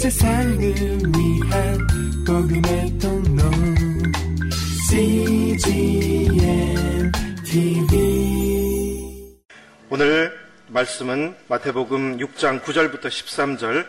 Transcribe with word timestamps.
세상을 0.00 0.58
위한 0.58 1.78
복음의 2.26 2.98
통로. 2.98 3.42
CGM 4.88 6.32
TV 7.44 9.36
오늘 9.90 10.32
말씀은 10.68 11.36
마태복음 11.48 12.16
6장 12.16 12.62
9절부터 12.62 13.08
13절. 13.08 13.84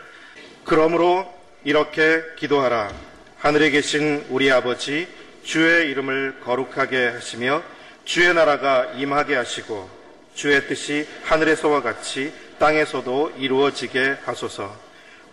그러므로 0.66 1.32
이렇게 1.64 2.20
기도하라. 2.36 2.92
하늘에 3.38 3.70
계신 3.70 4.26
우리 4.28 4.52
아버지 4.52 5.08
주의 5.44 5.90
이름을 5.90 6.40
거룩하게 6.44 7.06
하시며 7.06 7.62
주의 8.04 8.34
나라가 8.34 8.84
임하게 8.98 9.36
하시고 9.36 9.88
주의 10.34 10.68
뜻이 10.68 11.08
하늘에서와 11.22 11.80
같이 11.80 12.34
땅에서도 12.58 13.32
이루어지게 13.38 14.18
하소서. 14.26 14.81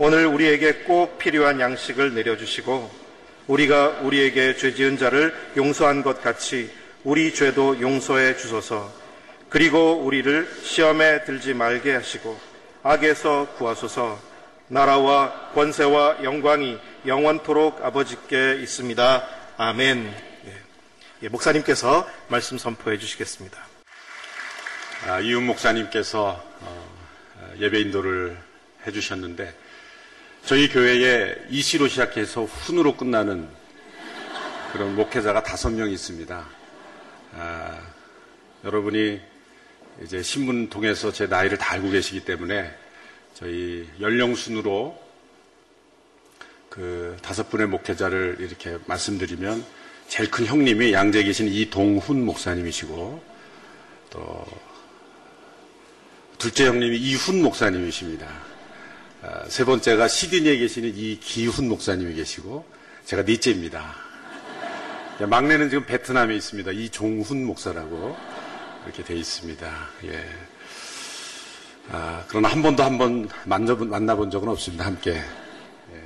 오늘 0.02 0.28
우리에게 0.28 0.76
꼭 0.86 1.18
필요한 1.18 1.60
양식을 1.60 2.14
내려주시고 2.14 2.90
우리가 3.48 4.00
우리에게 4.02 4.56
죄 4.56 4.74
지은 4.74 4.98
자를 4.98 5.36
용서한 5.58 6.04
것 6.04 6.22
같이 6.22 6.72
우리 7.04 7.34
죄도 7.34 7.82
용서해 7.82 8.38
주소서. 8.38 8.90
그리고 9.50 9.98
우리를 9.98 10.50
시험에 10.64 11.26
들지 11.26 11.54
말게 11.54 11.94
하시고 11.94 12.40
악에서 12.82 13.56
구하소서. 13.58 14.22
나라와 14.70 15.50
권세와 15.54 16.24
영광이 16.24 16.80
영원토록 17.06 17.84
아버지께 17.84 18.60
있습니다. 18.62 19.28
아멘. 19.58 20.16
예. 20.46 20.54
예, 21.24 21.28
목사님께서 21.28 22.10
말씀 22.30 22.58
선포해 22.58 22.98
주시겠습니다. 22.98 23.58
아, 25.08 25.20
이윤 25.20 25.44
목사님께서 25.44 26.42
어, 26.62 27.54
예배 27.60 27.82
인도를 27.82 28.38
해주셨는데 28.88 29.68
저희 30.50 30.68
교회에 30.68 31.36
이시로 31.52 31.88
시작해서 31.88 32.44
훈으로 32.44 32.98
끝나는 32.98 33.48
그런 34.74 34.96
목회자가 34.96 35.44
다섯 35.44 35.70
명 35.70 35.92
있습니다. 35.92 36.50
아, 37.36 37.80
여러분이 38.64 39.22
이제 40.04 40.24
신문 40.24 40.68
통해서 40.72 41.14
제 41.14 41.28
나이를 41.28 41.60
다 41.60 41.74
알고 41.74 41.92
계시기 41.92 42.26
때문에 42.26 42.68
저희 43.36 43.88
연령 44.02 44.34
순으로 44.34 45.00
그 46.68 47.16
다섯 47.22 47.48
분의 47.52 47.68
목회자를 47.68 48.38
이렇게 48.40 48.80
말씀드리면 48.88 49.64
제일 50.08 50.32
큰 50.32 50.48
형님이 50.48 50.94
양재 50.94 51.26
계신 51.26 51.48
이동훈 51.48 52.26
목사님이시고 52.26 53.24
또 54.10 54.46
둘째 56.40 56.66
형님이 56.66 56.98
이훈 56.98 57.44
목사님이십니다. 57.44 58.59
아, 59.22 59.44
세 59.50 59.66
번째가 59.66 60.08
시드니에 60.08 60.58
계시는 60.58 60.96
이기훈 60.96 61.68
목사님이 61.68 62.14
계시고 62.14 62.66
제가 63.04 63.24
넷째입니다. 63.24 63.96
막내는 65.20 65.70
지금 65.70 65.86
베트남에 65.86 66.34
있습니다. 66.36 66.72
이종훈 66.72 67.46
목사라고 67.46 68.16
이렇게 68.86 69.04
돼 69.04 69.16
있습니다. 69.16 69.70
예. 70.06 70.26
아, 71.92 72.24
그러나 72.30 72.48
한 72.48 72.62
번도 72.62 72.82
한번 72.82 73.28
만나본 73.44 74.32
적은 74.32 74.48
없습니다. 74.48 74.86
함께. 74.86 75.12
예, 75.12 76.04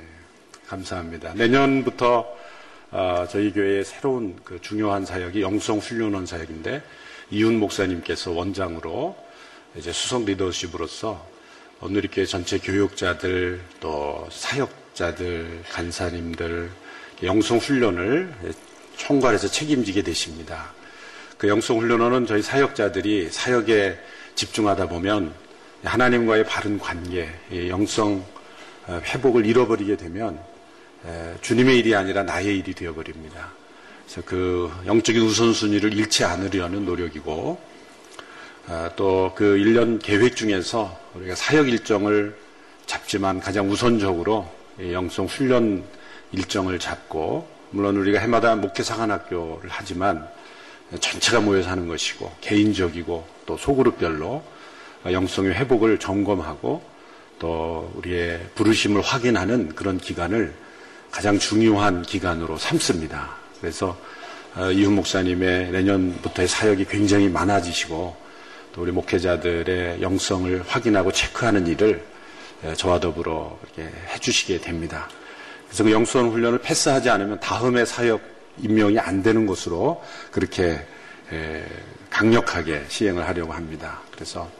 감사합니다. 0.66 1.34
내년부터 1.34 2.26
어, 2.90 3.26
저희 3.30 3.52
교회의 3.52 3.84
새로운 3.84 4.36
그 4.42 4.60
중요한 4.60 5.06
사역이 5.06 5.40
영성 5.40 5.78
훈련원 5.78 6.26
사역인데 6.26 6.82
이훈 7.30 7.60
목사님께서 7.60 8.32
원장으로 8.32 9.16
이제 9.76 9.92
수석 9.92 10.24
리더십으로서 10.24 11.33
오늘 11.86 12.08
교회 12.10 12.24
전체 12.24 12.56
교육자들 12.56 13.60
또 13.78 14.26
사역자들 14.32 15.64
간사님들 15.68 16.70
영성 17.24 17.58
훈련을 17.58 18.32
총괄해서 18.96 19.48
책임지게 19.48 20.00
되십니다. 20.00 20.72
그 21.36 21.46
영성 21.46 21.78
훈련원은 21.78 22.26
저희 22.26 22.40
사역자들이 22.40 23.28
사역에 23.30 23.98
집중하다 24.34 24.88
보면 24.88 25.34
하나님과의 25.84 26.46
바른 26.46 26.78
관계, 26.78 27.28
영성 27.68 28.24
어, 28.86 29.02
회복을 29.04 29.44
잃어버리게 29.44 29.98
되면 29.98 30.40
주님의 31.42 31.80
일이 31.80 31.94
아니라 31.94 32.22
나의 32.22 32.60
일이 32.60 32.72
되어버립니다. 32.72 33.52
그래서 34.06 34.22
그 34.24 34.72
영적인 34.86 35.20
우선순위를 35.20 35.92
잃지 35.92 36.24
않으려는 36.24 36.86
노력이고 36.86 37.60
아, 37.60 37.73
또 38.96 39.32
그 39.34 39.56
1년 39.56 40.00
계획 40.02 40.36
중에서 40.36 40.98
우리가 41.14 41.34
사역 41.34 41.68
일정을 41.68 42.36
잡지만 42.86 43.40
가장 43.40 43.70
우선적으로 43.70 44.48
영성 44.92 45.26
훈련 45.26 45.84
일정을 46.32 46.78
잡고 46.78 47.48
물론 47.70 47.96
우리가 47.96 48.20
해마다 48.20 48.54
목회 48.56 48.82
사관학교를 48.82 49.68
하지만 49.68 50.28
전체가 51.00 51.40
모여서 51.40 51.70
하는 51.70 51.88
것이고 51.88 52.32
개인적이고 52.40 53.26
또 53.46 53.56
소그룹별로 53.56 54.42
영성의 55.10 55.54
회복을 55.54 55.98
점검하고 55.98 56.82
또 57.38 57.92
우리의 57.96 58.40
부르심을 58.54 59.02
확인하는 59.02 59.74
그런 59.74 59.98
기간을 59.98 60.54
가장 61.10 61.38
중요한 61.38 62.02
기간으로 62.02 62.56
삼습니다. 62.56 63.36
그래서 63.60 63.98
어, 64.56 64.70
이훈 64.70 64.94
목사님의 64.94 65.72
내년부터의 65.72 66.46
사역이 66.46 66.84
굉장히 66.86 67.28
많아지시고 67.28 68.23
또 68.74 68.82
우리 68.82 68.90
목회자들의 68.90 70.02
영성을 70.02 70.64
확인하고 70.66 71.12
체크하는 71.12 71.68
일을 71.68 72.04
저와 72.76 72.98
더불어 72.98 73.56
이렇게 73.62 73.88
해주시게 74.08 74.60
됩니다. 74.60 75.08
그래서 75.66 75.84
그 75.84 75.92
영성 75.92 76.30
훈련을 76.32 76.58
패스하지 76.58 77.08
않으면 77.08 77.38
다음에 77.38 77.84
사역 77.84 78.20
임명이 78.58 78.98
안 78.98 79.22
되는 79.22 79.46
것으로 79.46 80.02
그렇게 80.32 80.84
강력하게 82.10 82.84
시행을 82.88 83.26
하려고 83.28 83.52
합니다. 83.52 84.00
그래서 84.10 84.50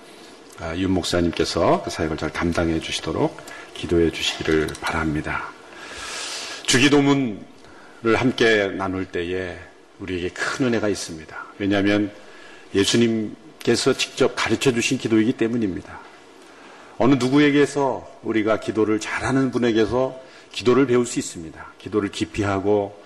아, 0.61 0.77
윤 0.77 0.93
목사님께서 0.93 1.83
그 1.83 1.91
사역을 1.91 2.17
잘 2.17 2.33
담당해 2.33 2.79
주시도록 2.79 3.37
기도해 3.75 4.13
주시기를 4.13 4.69
바랍니다. 4.81 5.49
주기도문을 6.67 7.41
함께 8.15 8.69
나눌 8.69 9.05
때에 9.07 9.59
우리에게 9.99 10.29
큰 10.29 10.67
은혜가 10.67 10.89
있습니다. 10.89 11.45
왜냐하면 11.59 12.13
예수님 12.73 13.35
께서 13.65 13.95
직접 13.95 14.35
가르쳐 14.37 14.71
주신 14.73 14.99
기도이기 14.99 15.33
때문입니다. 15.33 15.99
어느 16.99 17.15
누구에게서 17.15 18.07
우리가 18.23 18.61
기도를 18.61 19.01
잘하는 19.01 19.51
분에게서 19.51 20.21
기도를 20.53 20.87
배울 20.87 21.07
수 21.07 21.19
있습니다. 21.19 21.73
기도를 21.79 22.11
깊이 22.11 22.45
하고 22.45 23.03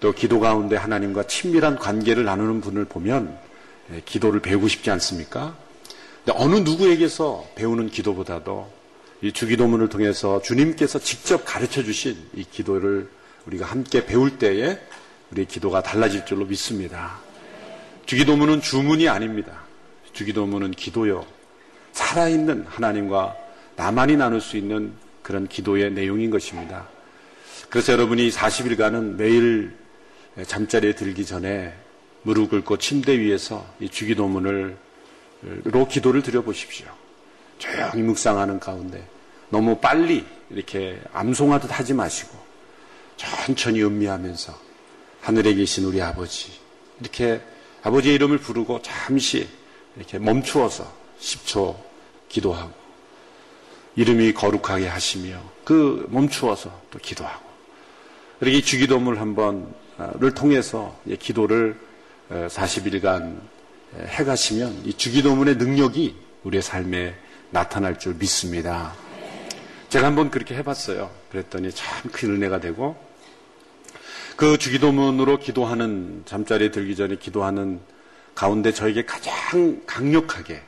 또 0.00 0.12
기도 0.12 0.40
가운데 0.40 0.74
하나님과 0.76 1.28
친밀한 1.28 1.78
관계를 1.78 2.24
나누는 2.24 2.60
분을 2.60 2.86
보면 2.86 3.38
예, 3.92 4.02
기도를 4.04 4.40
배우고 4.40 4.66
싶지 4.66 4.90
않습니까? 4.90 5.56
어느 6.30 6.56
누구에게서 6.56 7.46
배우는 7.54 7.90
기도보다도 7.90 8.68
이 9.22 9.32
주기도문을 9.32 9.88
통해서 9.88 10.40
주님께서 10.42 10.98
직접 10.98 11.44
가르쳐 11.44 11.84
주신 11.84 12.16
이 12.34 12.44
기도를 12.44 13.08
우리가 13.46 13.66
함께 13.66 14.06
배울 14.06 14.38
때에 14.38 14.78
우리의 15.30 15.46
기도가 15.46 15.82
달라질 15.82 16.24
줄로 16.24 16.46
믿습니다. 16.46 17.18
주기도문은 18.06 18.62
주문이 18.62 19.08
아닙니다. 19.08 19.62
주기도문은 20.12 20.72
기도요. 20.72 21.26
살아있는 21.92 22.66
하나님과 22.68 23.36
나만이 23.76 24.16
나눌 24.16 24.40
수 24.40 24.56
있는 24.56 24.92
그런 25.22 25.46
기도의 25.46 25.92
내용인 25.92 26.30
것입니다. 26.30 26.88
그래서 27.68 27.92
여러분이 27.92 28.30
40일간은 28.30 29.16
매일 29.16 29.74
잠자리에 30.46 30.94
들기 30.94 31.24
전에 31.24 31.74
무릎 32.22 32.50
꿇고 32.50 32.78
침대 32.78 33.18
위에서 33.18 33.66
이 33.80 33.88
주기도문을 33.88 34.76
로 35.64 35.88
기도를 35.88 36.22
드려보십시오. 36.22 36.86
조용히 37.58 38.02
묵상하는 38.02 38.60
가운데 38.60 39.06
너무 39.50 39.78
빨리 39.78 40.24
이렇게 40.50 41.00
암송하듯 41.12 41.78
하지 41.78 41.94
마시고 41.94 42.36
천천히 43.16 43.82
음미하면서 43.82 44.58
하늘에 45.20 45.54
계신 45.54 45.84
우리 45.84 46.00
아버지 46.00 46.52
이렇게 47.00 47.40
아버지의 47.82 48.14
이름을 48.16 48.38
부르고 48.38 48.82
잠시 48.82 49.48
이렇게 49.96 50.18
멈추어서 50.18 50.90
10초 51.20 51.76
기도하고 52.28 52.72
이름이 53.96 54.32
거룩하게 54.32 54.88
하시며 54.88 55.40
그 55.64 56.06
멈추어서 56.10 56.80
또 56.90 56.98
기도하고 56.98 57.44
이렇게 58.40 58.60
주기도문을 58.60 59.20
한번을 59.20 60.34
통해서 60.34 60.98
기도를 61.18 61.78
40일간 62.30 63.38
해가시면 64.06 64.82
이 64.86 64.94
주기도문의 64.94 65.56
능력이 65.56 66.16
우리의 66.44 66.62
삶에 66.62 67.14
나타날 67.50 67.98
줄 67.98 68.14
믿습니다. 68.14 68.94
제가 69.90 70.06
한번 70.06 70.30
그렇게 70.30 70.54
해봤어요. 70.56 71.10
그랬더니 71.30 71.70
참 71.72 72.10
큰 72.10 72.30
은혜가 72.30 72.60
되고 72.60 72.96
그 74.36 74.56
주기도문으로 74.56 75.38
기도하는 75.38 76.22
잠자리에 76.24 76.70
들기 76.70 76.96
전에 76.96 77.16
기도하는 77.16 77.80
가운데 78.34 78.72
저에게 78.72 79.04
가장 79.04 79.82
강력하게 79.86 80.62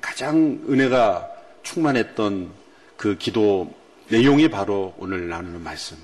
가장 0.00 0.64
은혜가 0.68 1.28
충만했던 1.62 2.50
그 2.96 3.16
기도 3.18 3.74
내용이 4.08 4.48
바로 4.48 4.94
오늘 4.98 5.28
나누는 5.28 5.62
말씀. 5.62 5.96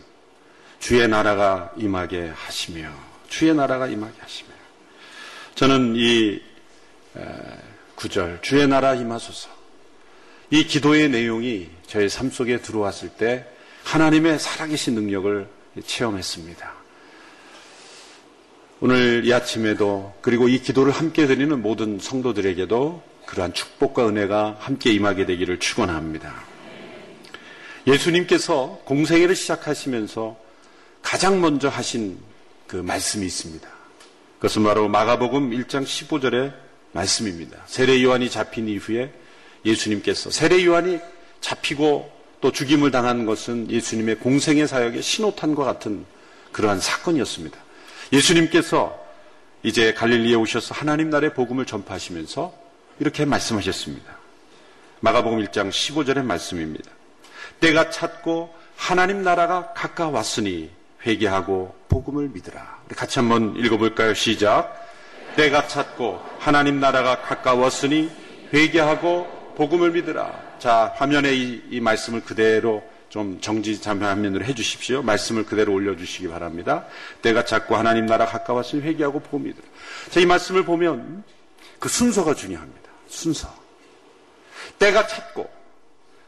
주의 0.79 1.07
나라가 1.07 1.73
임하게 1.77 2.33
하시며, 2.35 2.91
주의 3.29 3.55
나라가 3.55 3.87
임하게 3.87 4.15
하시며. 4.19 4.49
저는 5.55 5.95
이 5.97 6.41
구절, 7.95 8.39
주의 8.43 8.67
나라 8.67 8.95
임하소서. 8.95 9.51
이 10.51 10.65
기도의 10.65 11.11
내용이 11.11 11.71
저의 11.87 12.09
삶 12.09 12.31
속에 12.31 12.61
들어왔을 12.61 13.11
때 13.11 13.47
하나님의 13.85 14.39
살아계신 14.39 14.95
능력을 14.95 15.49
체험했습니다. 15.85 16.80
오늘 18.83 19.27
이 19.27 19.33
아침에도 19.35 20.15
그리고 20.23 20.49
이 20.49 20.59
기도를 20.59 20.91
함께 20.91 21.27
드리는 21.27 21.61
모든 21.61 21.99
성도들에게도 21.99 23.03
그러한 23.27 23.53
축복과 23.53 24.09
은혜가 24.09 24.57
함께 24.59 24.91
임하게 24.91 25.27
되기를 25.27 25.61
축원합니다. 25.61 26.35
예수님께서 27.87 28.81
공생애를 28.87 29.37
시작하시면서 29.37 30.35
가장 31.03 31.43
먼저 31.43 31.69
하신 31.69 32.19
그 32.67 32.77
말씀이 32.77 33.27
있습니다. 33.27 33.69
그것은 34.37 34.65
바로 34.65 34.89
마가복음 34.89 35.51
1장 35.51 35.85
15절의 35.85 36.55
말씀입니다. 36.93 37.59
세례 37.67 38.03
요한이 38.03 38.31
잡힌 38.31 38.67
이후에 38.67 39.13
예수님께서 39.67 40.31
세례 40.31 40.65
요한이 40.65 41.01
잡히고 41.43 42.11
또 42.41 42.51
죽임을 42.51 42.91
당한 42.91 43.27
것은 43.27 43.71
예수님의 43.71 44.21
공생의 44.21 44.67
사역의 44.67 45.03
신호탄과 45.03 45.65
같은 45.65 46.07
그러한 46.53 46.81
사건이었습니다. 46.81 47.59
예수님께서 48.13 48.99
이제 49.63 49.93
갈릴리에 49.95 50.35
오셔서 50.35 50.75
하나님 50.75 51.11
나라의 51.11 51.35
복음을 51.35 51.67
전파하시면서 51.67 52.53
이렇게 52.99 53.25
말씀하셨습니다. 53.25 54.19
마가복음 55.01 55.45
1장 55.45 55.71
15절의 55.71 56.25
말씀입니다. 56.25 56.91
때가 57.61 57.91
찼고 57.91 58.55
하나님 58.77 59.23
나라가 59.23 59.73
가까웠으니 59.75 60.71
회개하고 61.07 61.75
복음을 61.89 62.29
믿으라. 62.29 62.81
우리 62.87 62.95
같이 62.95 63.19
한번 63.19 63.57
읽어볼까요? 63.57 64.15
시작. 64.15 64.89
때가 65.37 65.69
찼고 65.69 66.21
하나님 66.39 66.81
나라가 66.81 67.21
가까웠으니 67.21 68.11
회개하고 68.53 69.55
복음을 69.57 69.91
믿으라. 69.93 70.59
자, 70.59 70.93
화면에 70.97 71.35
이, 71.35 71.63
이 71.71 71.81
말씀을 71.81 72.23
그대로 72.23 72.83
좀 73.11 73.41
정지 73.41 73.81
잠화면으로 73.81 74.45
해주십시오. 74.45 75.03
말씀을 75.03 75.45
그대로 75.45 75.75
올려주시기 75.75 76.29
바랍니다. 76.29 76.87
때가 77.23 77.45
찼고 77.45 77.77
하나님 77.77 78.07
나라 78.07 78.25
가까웠으니 78.25 78.83
회개하고 78.83 79.21
복음 79.21 79.45
믿으라. 79.45 79.65
자, 80.11 80.21
이 80.21 80.27
말씀을 80.27 80.65
보면 80.65 81.25
그 81.81 81.89
순서가 81.89 82.35
중요합니다. 82.35 82.89
순서. 83.09 83.53
때가 84.79 85.09
찼고 85.09 85.51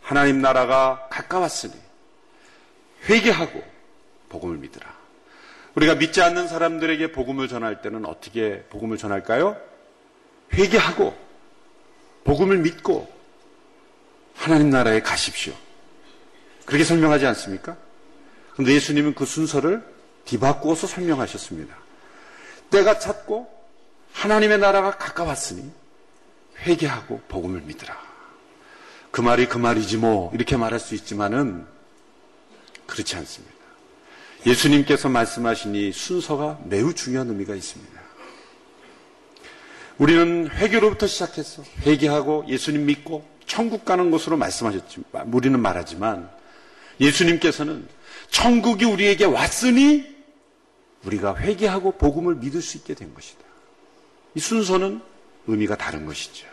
하나님 0.02 0.42
나라가 0.42 1.06
가까웠으니 1.08 1.74
회개하고 3.08 3.62
복음을 4.28 4.56
믿으라. 4.58 4.92
우리가 5.76 5.94
믿지 5.94 6.20
않는 6.20 6.48
사람들에게 6.48 7.12
복음을 7.12 7.46
전할 7.46 7.80
때는 7.80 8.04
어떻게 8.06 8.64
복음을 8.70 8.98
전할까요? 8.98 9.56
회개하고 10.52 11.16
복음을 12.24 12.58
믿고 12.58 13.10
하나님 14.34 14.70
나라에 14.70 15.00
가십시오. 15.00 15.54
그렇게 16.72 16.84
설명하지 16.84 17.26
않습니까? 17.26 17.76
그런데 18.54 18.72
예수님은 18.72 19.14
그 19.14 19.26
순서를 19.26 19.84
뒤바꾸어서 20.24 20.86
설명하셨습니다. 20.86 21.76
때가 22.70 22.98
찼고 22.98 23.46
하나님의 24.14 24.58
나라가 24.58 24.96
가까웠으니 24.96 25.70
회개하고 26.60 27.20
복음을 27.28 27.60
믿으라. 27.60 27.94
그 29.10 29.20
말이 29.20 29.50
그 29.50 29.58
말이지 29.58 29.98
뭐 29.98 30.30
이렇게 30.32 30.56
말할 30.56 30.80
수 30.80 30.94
있지만은 30.94 31.66
그렇지 32.86 33.16
않습니다. 33.16 33.54
예수님께서 34.46 35.10
말씀하신 35.10 35.74
이 35.74 35.92
순서가 35.92 36.60
매우 36.64 36.94
중요한 36.94 37.28
의미가 37.28 37.54
있습니다. 37.54 38.00
우리는 39.98 40.48
회개로부터 40.48 41.06
시작해서 41.06 41.64
회개하고 41.82 42.46
예수님 42.48 42.86
믿고 42.86 43.28
천국 43.44 43.84
가는 43.84 44.10
것으로 44.10 44.38
말씀하셨지만 44.38 45.34
우리는 45.34 45.60
말하지만 45.60 46.40
예수님께서는 47.02 47.86
천국이 48.30 48.84
우리에게 48.84 49.24
왔으니 49.24 50.10
우리가 51.04 51.36
회개하고 51.36 51.92
복음을 51.92 52.36
믿을 52.36 52.62
수 52.62 52.76
있게 52.78 52.94
된 52.94 53.12
것이다. 53.14 53.40
이 54.34 54.40
순서는 54.40 55.00
의미가 55.46 55.76
다른 55.76 56.06
것이죠. 56.06 56.46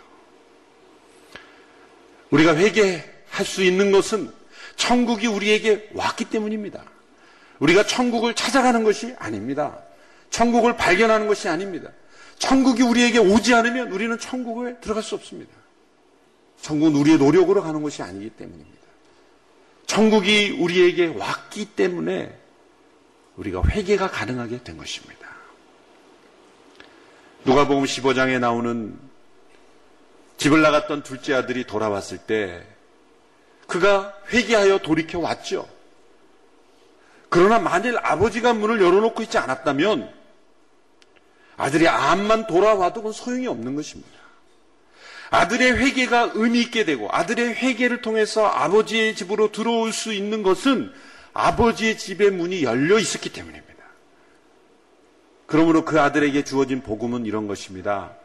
우리가 2.31 2.55
회개할 2.55 3.45
수 3.45 3.63
있는 3.63 3.91
것은 3.91 4.31
천국이 4.75 5.27
우리에게 5.27 5.89
왔기 5.93 6.25
때문입니다. 6.25 6.83
우리가 7.59 7.85
천국을 7.85 8.33
찾아가는 8.33 8.83
것이 8.83 9.15
아닙니다. 9.19 9.79
천국을 10.29 10.77
발견하는 10.77 11.27
것이 11.27 11.47
아닙니다. 11.47 11.89
천국이 12.37 12.83
우리에게 12.83 13.19
오지 13.19 13.53
않으면 13.53 13.91
우리는 13.91 14.17
천국에 14.17 14.79
들어갈 14.79 15.03
수 15.03 15.15
없습니다. 15.15 15.51
천국은 16.61 16.95
우리의 16.99 17.17
노력으로 17.17 17.61
가는 17.61 17.81
것이 17.81 18.01
아니기 18.01 18.29
때문입니다. 18.29 18.78
천국이 19.89 20.51
우리에게 20.51 21.07
왔기 21.07 21.65
때문에 21.65 22.31
우리가 23.37 23.63
회개가 23.63 24.11
가능하게 24.11 24.63
된 24.63 24.77
것입니다. 24.77 25.27
누가복음 27.43 27.85
15장에 27.85 28.39
나오는 28.39 28.95
집을 30.37 30.61
나갔던 30.61 31.01
둘째 31.01 31.33
아들이 31.33 31.65
돌아왔을 31.65 32.19
때 32.19 32.63
그가 33.65 34.13
회개하여 34.31 34.77
돌이켜 34.77 35.17
왔죠. 35.17 35.67
그러나 37.29 37.57
만일 37.57 37.97
아버지가 37.97 38.53
문을 38.53 38.79
열어놓고 38.79 39.23
있지 39.23 39.39
않았다면 39.39 40.13
아들이 41.57 41.87
암만 41.87 42.45
돌아와도 42.45 43.01
그건 43.01 43.11
소용이 43.11 43.47
없는 43.47 43.75
것입니다. 43.75 44.18
아들의 45.29 45.77
회개가 45.77 46.31
의미 46.33 46.61
있게 46.61 46.85
되고 46.85 47.07
아들의 47.11 47.55
회개를 47.55 48.01
통해서 48.01 48.47
아버지의 48.47 49.15
집으로 49.15 49.51
들어올 49.51 49.93
수 49.93 50.13
있는 50.13 50.41
것은 50.43 50.91
아버지의 51.33 51.97
집의 51.97 52.31
문이 52.31 52.63
열려 52.63 52.97
있었기 52.97 53.31
때문입니다. 53.31 53.69
그러므로 55.45 55.85
그 55.85 55.99
아들에게 55.99 56.43
주어진 56.43 56.81
복음은 56.81 57.25
이런 57.25 57.47
것입니다. 57.47 58.15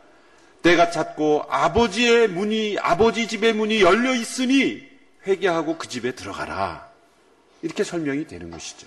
때가 0.62 0.90
찼고 0.90 1.44
아버지의 1.48 2.28
문이 2.28 2.78
아버지 2.80 3.28
집의 3.28 3.52
문이 3.52 3.82
열려 3.82 4.14
있으니 4.14 4.82
회개하고 5.26 5.76
그 5.76 5.88
집에 5.88 6.12
들어가라. 6.12 6.88
이렇게 7.62 7.84
설명이 7.84 8.26
되는 8.26 8.50
것이죠. 8.50 8.86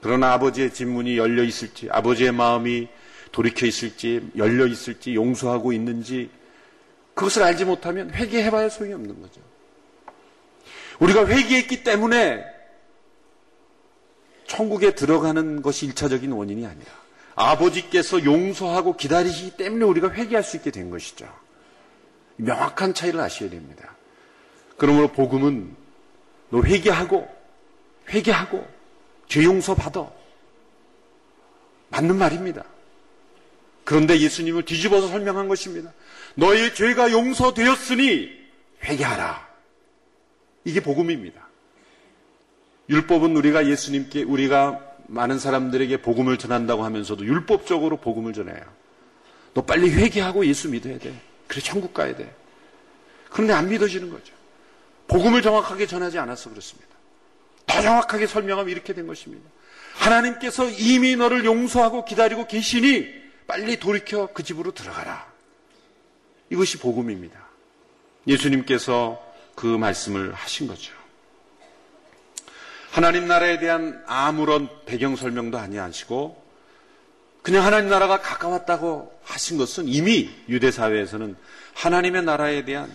그러나 0.00 0.34
아버지의 0.34 0.72
집 0.72 0.86
문이 0.86 1.16
열려 1.16 1.42
있을지 1.42 1.88
아버지의 1.90 2.32
마음이 2.32 2.88
돌이켜 3.32 3.66
있을지 3.66 4.20
열려 4.36 4.66
있을지 4.66 5.14
용서하고 5.14 5.72
있는지 5.72 6.30
그것을 7.14 7.42
알지 7.42 7.64
못하면 7.64 8.10
회개해봐야 8.10 8.68
소용이 8.68 8.94
없는 8.94 9.20
거죠. 9.20 9.40
우리가 10.98 11.26
회개했기 11.26 11.82
때문에 11.84 12.44
천국에 14.46 14.94
들어가는 14.94 15.62
것이 15.62 15.86
일차적인 15.86 16.30
원인이 16.32 16.66
아니라 16.66 16.90
아버지께서 17.34 18.24
용서하고 18.24 18.96
기다리시기 18.96 19.56
때문에 19.56 19.84
우리가 19.84 20.12
회개할 20.12 20.44
수 20.44 20.56
있게 20.56 20.70
된 20.70 20.90
것이죠. 20.90 21.26
명확한 22.36 22.94
차이를 22.94 23.20
아셔야 23.20 23.50
됩니다. 23.50 23.96
그러므로 24.76 25.08
복음은 25.08 25.74
너 26.50 26.62
회개하고 26.62 27.28
회개하고 28.10 28.66
죄 29.28 29.44
용서 29.44 29.74
받아. 29.74 30.10
맞는 31.88 32.16
말입니다. 32.16 32.64
그런데 33.84 34.18
예수님을 34.18 34.64
뒤집어서 34.64 35.08
설명한 35.08 35.48
것입니다. 35.48 35.92
너의 36.34 36.74
죄가 36.74 37.12
용서되었으니 37.12 38.30
회개하라. 38.82 39.48
이게 40.64 40.80
복음입니다. 40.80 41.48
율법은 42.88 43.36
우리가 43.36 43.66
예수님께 43.66 44.22
우리가 44.22 44.80
많은 45.06 45.38
사람들에게 45.38 45.98
복음을 46.02 46.38
전한다고 46.38 46.84
하면서도 46.84 47.24
율법적으로 47.24 47.98
복음을 47.98 48.32
전해요. 48.32 48.62
너 49.52 49.62
빨리 49.62 49.90
회개하고 49.90 50.46
예수 50.46 50.68
믿어야 50.68 50.98
돼. 50.98 51.14
그래 51.46 51.60
천국 51.60 51.94
가야 51.94 52.16
돼. 52.16 52.34
그런데 53.30 53.52
안 53.52 53.68
믿어지는 53.68 54.10
거죠. 54.10 54.32
복음을 55.06 55.42
정확하게 55.42 55.86
전하지 55.86 56.18
않아서 56.18 56.50
그렇습니다. 56.50 56.88
더 57.66 57.80
정확하게 57.80 58.26
설명하면 58.26 58.70
이렇게 58.70 58.92
된 58.94 59.06
것입니다. 59.06 59.48
하나님께서 59.94 60.68
이미 60.70 61.16
너를 61.16 61.44
용서하고 61.44 62.04
기다리고 62.04 62.46
계시니 62.46 63.08
빨리 63.46 63.78
돌이켜 63.78 64.28
그 64.32 64.42
집으로 64.42 64.72
들어가라. 64.72 65.33
이것이 66.54 66.78
복음입니다. 66.78 67.36
예수님께서 68.28 69.20
그 69.56 69.66
말씀을 69.66 70.32
하신 70.32 70.68
거죠. 70.68 70.92
하나님 72.92 73.26
나라에 73.26 73.58
대한 73.58 74.02
아무런 74.06 74.68
배경 74.86 75.16
설명도 75.16 75.58
아니하시고 75.58 76.42
그냥 77.42 77.64
하나님 77.66 77.90
나라가 77.90 78.20
가까웠다고 78.20 79.12
하신 79.24 79.58
것은 79.58 79.88
이미 79.88 80.30
유대 80.48 80.70
사회에서는 80.70 81.36
하나님의 81.74 82.22
나라에 82.22 82.64
대한 82.64 82.94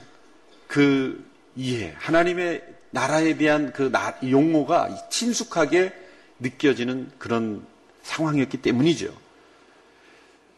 그 0.68 1.24
이해, 1.58 1.94
하나님의 2.00 2.64
나라에 2.92 3.36
대한 3.36 3.74
그 3.74 3.92
나- 3.92 4.18
용어가 4.24 5.10
친숙하게 5.10 5.94
느껴지는 6.40 7.12
그런 7.18 7.66
상황이었기 8.04 8.62
때문이죠. 8.62 9.14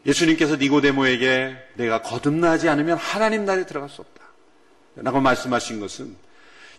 예수님께서 0.06 0.56
니고데모에게 0.56 1.56
내가 1.74 2.02
거듭나지 2.02 2.68
않으면 2.68 2.96
하나님 2.98 3.44
나라에 3.44 3.66
들어갈 3.66 3.88
수 3.88 4.00
없다. 4.00 4.22
라고 4.96 5.20
말씀하신 5.20 5.80
것은 5.80 6.16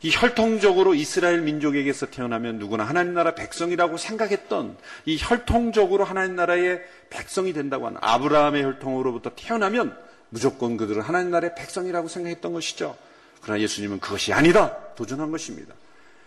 이 0.04 0.12
혈통적으로 0.12 0.94
이스라엘 0.96 1.42
민족에게서 1.42 2.08
태어나면 2.08 2.60
누구나 2.60 2.84
하나님 2.84 3.14
나라 3.14 3.36
백성이라고 3.36 3.96
생각했던 3.96 4.78
이 5.06 5.18
혈통적으로 5.20 6.04
하나님 6.04 6.36
나라의 6.36 6.82
백성이 7.10 7.54
된다고 7.54 7.88
하는 7.88 7.98
아브라함의 8.02 8.64
혈통으로부터 8.64 9.32
태어나면 9.36 9.98
무조건 10.30 10.76
그들은 10.76 11.02
하나님 11.02 11.32
나라의 11.32 11.56
백성이라고 11.56 12.10
생각했던 12.10 12.52
것이죠. 12.52 12.98
그러나 13.42 13.62
예수님은 13.62 14.02
그것이 14.02 14.34
아니다. 14.34 14.76
도전한 14.96 15.32
것입니다. 15.32 15.74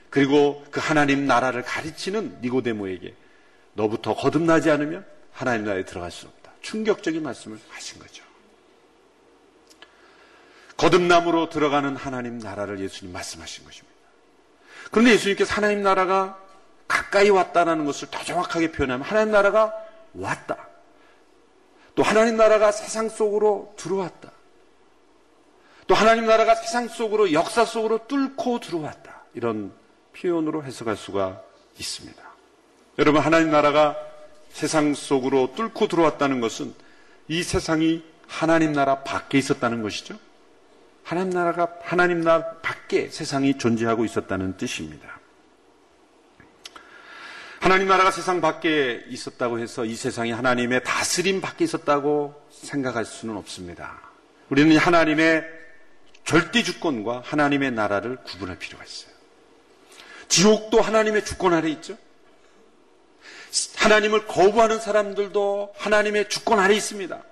그리고 0.08 0.64
그 0.70 0.80
하나님 0.80 1.26
나라를 1.26 1.62
가르치는 1.62 2.38
니고데모에게 2.40 3.14
너부터 3.74 4.16
거듭나지 4.16 4.70
않으면 4.70 5.04
하나님 5.32 5.66
나라에 5.66 5.84
들어갈 5.84 6.10
수 6.10 6.26
없다. 6.26 6.45
충격적인 6.66 7.22
말씀을 7.22 7.60
하신 7.68 8.00
거죠. 8.00 8.24
거듭남으로 10.76 11.48
들어가는 11.48 11.94
하나님 11.94 12.38
나라를 12.38 12.80
예수님 12.80 13.12
말씀하신 13.12 13.64
것입니다. 13.64 13.96
그런데 14.90 15.12
예수님께서 15.12 15.54
하나님 15.54 15.82
나라가 15.82 16.38
가까이 16.88 17.30
왔다는 17.30 17.84
것을 17.84 18.08
더 18.10 18.22
정확하게 18.24 18.72
표현하면 18.72 19.06
하나님 19.06 19.32
나라가 19.32 19.72
왔다. 20.14 20.68
또 21.94 22.02
하나님 22.02 22.36
나라가 22.36 22.72
세상 22.72 23.08
속으로 23.08 23.72
들어왔다. 23.76 24.32
또 25.86 25.94
하나님 25.94 26.26
나라가 26.26 26.56
세상 26.56 26.88
속으로 26.88 27.32
역사 27.32 27.64
속으로 27.64 28.06
뚫고 28.08 28.58
들어왔다. 28.58 29.22
이런 29.34 29.72
표현으로 30.16 30.64
해석할 30.64 30.96
수가 30.96 31.42
있습니다. 31.78 32.22
여러분 32.98 33.22
하나님 33.22 33.50
나라가 33.50 33.96
세상 34.56 34.94
속으로 34.94 35.52
뚫고 35.54 35.86
들어왔다는 35.86 36.40
것은 36.40 36.72
이 37.28 37.42
세상이 37.42 38.02
하나님 38.26 38.72
나라 38.72 39.02
밖에 39.02 39.36
있었다는 39.36 39.82
것이죠. 39.82 40.18
하나님 41.04 41.28
나라가 41.34 41.68
하나님 41.82 42.22
나라 42.22 42.52
밖에 42.62 43.10
세상이 43.10 43.58
존재하고 43.58 44.06
있었다는 44.06 44.56
뜻입니다. 44.56 45.20
하나님 47.60 47.86
나라가 47.86 48.10
세상 48.10 48.40
밖에 48.40 49.04
있었다고 49.08 49.58
해서 49.58 49.84
이 49.84 49.94
세상이 49.94 50.32
하나님의 50.32 50.84
다스림 50.84 51.42
밖에 51.42 51.64
있었다고 51.64 52.48
생각할 52.50 53.04
수는 53.04 53.36
없습니다. 53.36 54.00
우리는 54.48 54.74
하나님의 54.78 55.44
절대 56.24 56.62
주권과 56.62 57.24
하나님의 57.26 57.72
나라를 57.72 58.16
구분할 58.24 58.58
필요가 58.58 58.86
있어요. 58.86 59.12
지옥도 60.28 60.80
하나님의 60.80 61.26
주권 61.26 61.52
아래 61.52 61.68
있죠. 61.68 61.98
하나님을 63.76 64.26
거부하는 64.26 64.80
사람들도 64.80 65.74
하나님의 65.76 66.28
주권 66.28 66.58
아래 66.58 66.74
있습니다. 66.74 67.22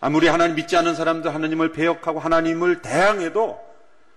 아무리 0.00 0.28
하나님 0.28 0.56
믿지 0.56 0.76
않는 0.76 0.94
사람들 0.94 1.34
하나님을 1.34 1.72
배역하고 1.72 2.20
하나님을 2.20 2.82
대항해도 2.82 3.68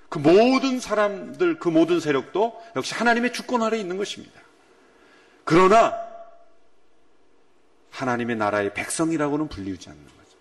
그 0.09 0.19
모든 0.19 0.79
사람들, 0.79 1.59
그 1.59 1.69
모든 1.69 1.99
세력도 1.99 2.61
역시 2.75 2.93
하나님의 2.93 3.33
주권 3.33 3.63
아래 3.63 3.77
있는 3.77 3.97
것입니다. 3.97 4.39
그러나 5.45 5.95
하나님의 7.89 8.35
나라의 8.35 8.73
백성이라고는 8.73 9.47
불리우지 9.47 9.89
않는 9.89 10.03
거죠. 10.03 10.37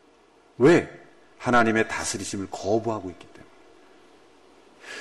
왜? 0.59 1.00
하나님의 1.39 1.89
다스리심을 1.89 2.49
거부하고 2.50 3.11
있기 3.11 3.27
때문에. 3.27 3.50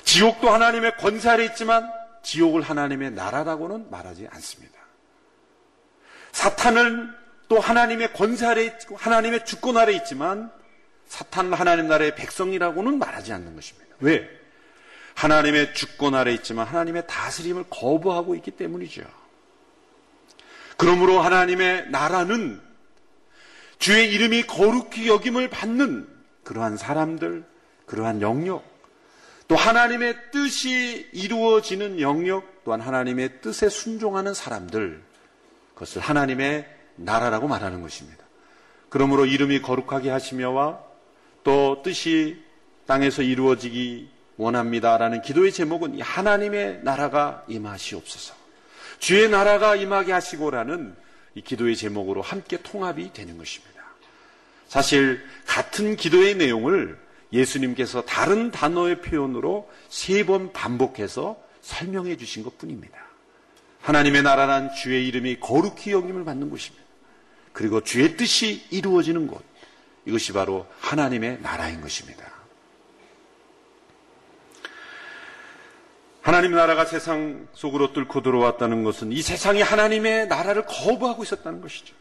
지옥도 0.04 0.50
하나님의 0.50 0.98
권세 0.98 1.30
아래 1.30 1.46
있지만 1.46 1.92
지옥을 2.24 2.62
하나님의 2.62 3.12
나라라고는 3.12 3.90
말하지 3.90 4.28
않습니다. 4.32 4.79
사탄은 6.32 7.14
또 7.48 7.60
하나님의 7.60 8.14
권세 8.14 8.46
아래 8.46 8.64
있고 8.64 8.96
하나님의 8.96 9.46
주권 9.46 9.78
아래 9.78 9.94
있지만 9.94 10.52
사탄은 11.08 11.54
하나님 11.54 11.88
나라의 11.88 12.16
백성이라고는 12.16 13.00
말하지 13.00 13.34
않는 13.34 13.56
것입니다. 13.56 13.96
왜? 14.00 14.30
하나님의 15.16 15.74
주권 15.74 16.16
아래 16.16 16.32
있지만 16.34 16.68
하나님의 16.68 17.08
다스림을 17.08 17.66
거부하고 17.70 18.36
있기 18.36 18.52
때문이죠. 18.52 19.04
그러므로 20.78 21.20
하나님의 21.20 21.90
나라는 21.90 22.62
주의 23.80 24.14
이름이 24.14 24.44
거룩히 24.44 25.08
여김을 25.08 25.50
받는 25.50 26.08
그러한 26.44 26.78
사람들, 26.78 27.44
그러한 27.86 28.22
영역, 28.22 28.64
또 29.48 29.56
하나님의 29.56 30.32
뜻이 30.32 31.10
이루어지는 31.12 32.00
영역, 32.00 32.64
또한 32.64 32.82
하나님의 32.82 33.42
뜻에 33.42 33.68
순종하는 33.68 34.34
사람들, 34.34 35.02
그것을 35.80 36.02
하나님의 36.02 36.68
나라라고 36.98 37.48
말하는 37.48 37.82
것입니다. 37.82 38.26
그러므로 38.90 39.26
이름이 39.26 39.62
거룩하게 39.62 40.10
하시며와 40.10 40.84
또 41.44 41.82
뜻이 41.84 42.44
땅에서 42.86 43.22
이루어지기 43.22 44.10
원합니다라는 44.36 45.22
기도의 45.22 45.54
제목은 45.54 46.02
하나님의 46.02 46.82
나라가 46.84 47.46
임하시옵소서. 47.48 48.34
주의 49.00 49.30
나라가 49.30 49.76
임하게 49.76 50.12
하시고라는 50.12 50.96
이 51.36 51.42
기도의 51.42 51.78
제목으로 51.78 52.22
함께 52.22 52.58
통합이 52.62 53.14
되는 53.14 53.38
것입니다. 53.38 53.82
사실 54.68 55.24
같은 55.46 55.96
기도의 55.96 56.36
내용을 56.36 57.00
예수님께서 57.32 58.04
다른 58.04 58.52
단어의 58.52 59.02
표현으로 59.02 59.70
세 59.88 60.26
번 60.26 60.52
반복해서 60.52 61.42
설명해 61.62 62.18
주신 62.18 62.44
것 62.44 62.58
뿐입니다. 62.58 62.99
하나님의 63.82 64.24
나라란 64.24 64.74
주의 64.74 65.08
이름이 65.08 65.40
거룩히 65.40 65.92
여김을 65.92 66.26
받는 66.26 66.50
곳입니다. 66.50 66.84
그리고 67.54 67.82
주의 67.82 68.16
뜻이 68.18 68.66
이루어지는 68.70 69.28
곳. 69.28 69.44
이것이 70.06 70.34
바로 70.34 70.66
하나님의 70.80 71.40
나라인 71.42 71.82
것입니다. 71.82 72.26
하나님 76.22 76.52
나라가 76.52 76.86
세상 76.86 77.48
속으로 77.54 77.94
뚫고 77.94 78.22
들어왔다는 78.22 78.84
것은 78.84 79.12
이 79.12 79.22
세상이 79.22 79.62
하나님의 79.62 80.28
나라를 80.28 80.66
거부하고 80.66 81.24
있었다는 81.24 81.62
것이죠. 81.62 81.96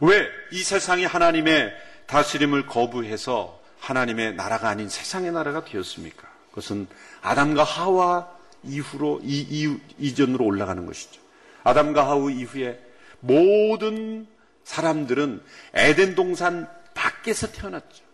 왜 0.00 0.28
이 0.52 0.62
세상이 0.62 1.04
하나님의 1.04 1.72
다스림을 2.06 2.66
거부해서 2.66 3.60
하나님의 3.80 4.34
나라가 4.34 4.68
아닌 4.68 4.88
세상의 4.88 5.32
나라가 5.32 5.64
되었습니까? 5.64 6.26
그것은 6.50 6.86
아담과 7.20 7.64
하와 7.64 8.28
이후로 8.64 9.20
이, 9.22 9.46
이 9.48 9.78
이전으로 9.98 10.44
올라가는 10.44 10.84
것이죠. 10.84 11.20
아담과 11.64 12.06
하우 12.06 12.30
이후에 12.30 12.78
모든 13.20 14.26
사람들은 14.64 15.42
에덴 15.74 16.14
동산 16.14 16.68
밖에서 16.94 17.50
태어났죠. 17.52 18.04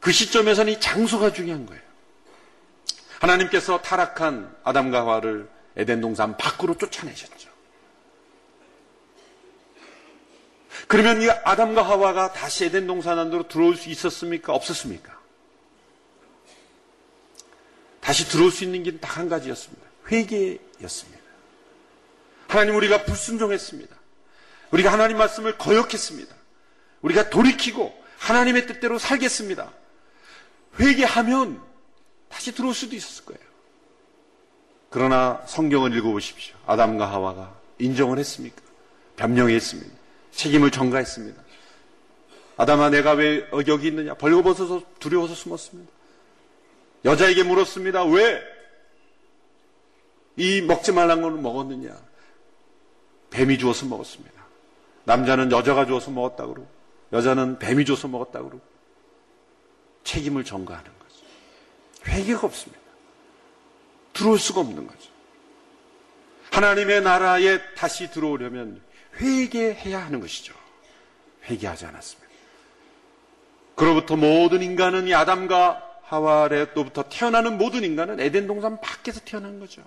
그 0.00 0.12
시점에서는 0.12 0.72
이 0.72 0.80
장소가 0.80 1.32
중요한 1.32 1.66
거예요. 1.66 1.82
하나님께서 3.20 3.80
타락한 3.80 4.54
아담과 4.64 5.00
하와를 5.00 5.48
에덴 5.76 6.00
동산 6.00 6.36
밖으로 6.36 6.76
쫓아내셨죠. 6.76 7.48
그러면 10.88 11.22
이 11.22 11.30
아담과 11.30 11.82
하와가 11.82 12.32
다시 12.32 12.66
에덴 12.66 12.86
동산 12.86 13.18
안으로 13.18 13.48
들어올 13.48 13.76
수 13.76 13.88
있었습니까? 13.88 14.52
없었습니까? 14.52 15.13
다시 18.04 18.28
들어올 18.28 18.50
수 18.50 18.64
있는 18.64 18.82
길은 18.82 19.00
딱 19.00 19.14
한 19.14 19.28
가지였습니다. 19.28 19.82
회개였습니다. 20.10 21.22
하나님 22.48 22.76
우리가 22.76 23.04
불순종했습니다. 23.04 23.96
우리가 24.72 24.92
하나님 24.92 25.16
말씀을 25.18 25.56
거역했습니다. 25.56 26.34
우리가 27.02 27.30
돌이키고 27.30 27.94
하나님의 28.18 28.66
뜻대로 28.66 28.98
살겠습니다. 28.98 29.72
회개하면 30.80 31.62
다시 32.28 32.52
들어올 32.52 32.74
수도 32.74 32.96
있었을 32.96 33.24
거예요. 33.24 33.40
그러나 34.90 35.42
성경을 35.46 35.96
읽어보십시오. 35.96 36.56
아담과 36.66 37.10
하와가 37.10 37.56
인정을 37.78 38.18
했습니까? 38.18 38.60
변명했습니다. 39.16 39.90
책임을 40.32 40.70
전가했습니다. 40.70 41.40
아담아 42.56 42.90
내가 42.90 43.12
왜 43.12 43.48
여기 43.68 43.88
있느냐? 43.88 44.14
벌거벗어서 44.14 44.82
두려워서 44.98 45.34
숨었습니다. 45.34 45.93
여자에게 47.04 47.42
물었습니다. 47.42 48.04
왜? 48.04 48.42
이 50.36 50.62
먹지 50.62 50.92
말란 50.92 51.22
거는 51.22 51.42
먹었느냐? 51.42 51.94
뱀이 53.30 53.58
주어서 53.58 53.86
먹었습니다. 53.86 54.44
남자는 55.04 55.52
여자가 55.52 55.86
주어서 55.86 56.10
먹었다 56.10 56.46
그러고 56.46 56.66
여자는 57.12 57.58
뱀이 57.58 57.84
줘서 57.84 58.08
먹었다 58.08 58.40
그러고 58.40 58.60
책임을 60.04 60.44
전가하는 60.44 60.90
거죠. 60.98 61.26
회개가 62.06 62.46
없습니다. 62.46 62.82
들어올 64.12 64.38
수가 64.38 64.60
없는 64.60 64.86
거죠. 64.86 65.10
하나님의 66.52 67.02
나라에 67.02 67.74
다시 67.74 68.10
들어오려면 68.10 68.80
회개해야 69.20 70.04
하는 70.04 70.20
것이죠. 70.20 70.54
회개하지 71.44 71.86
않았습니다. 71.86 72.32
그로부터 73.74 74.16
모든 74.16 74.62
인간은 74.62 75.08
이 75.08 75.14
아담과 75.14 75.83
하와 76.04 76.44
아래로부터 76.44 77.04
태어나는 77.08 77.58
모든 77.58 77.82
인간은 77.82 78.20
에덴 78.20 78.46
동산 78.46 78.80
밖에서 78.80 79.20
태어난 79.20 79.58
거죠. 79.58 79.82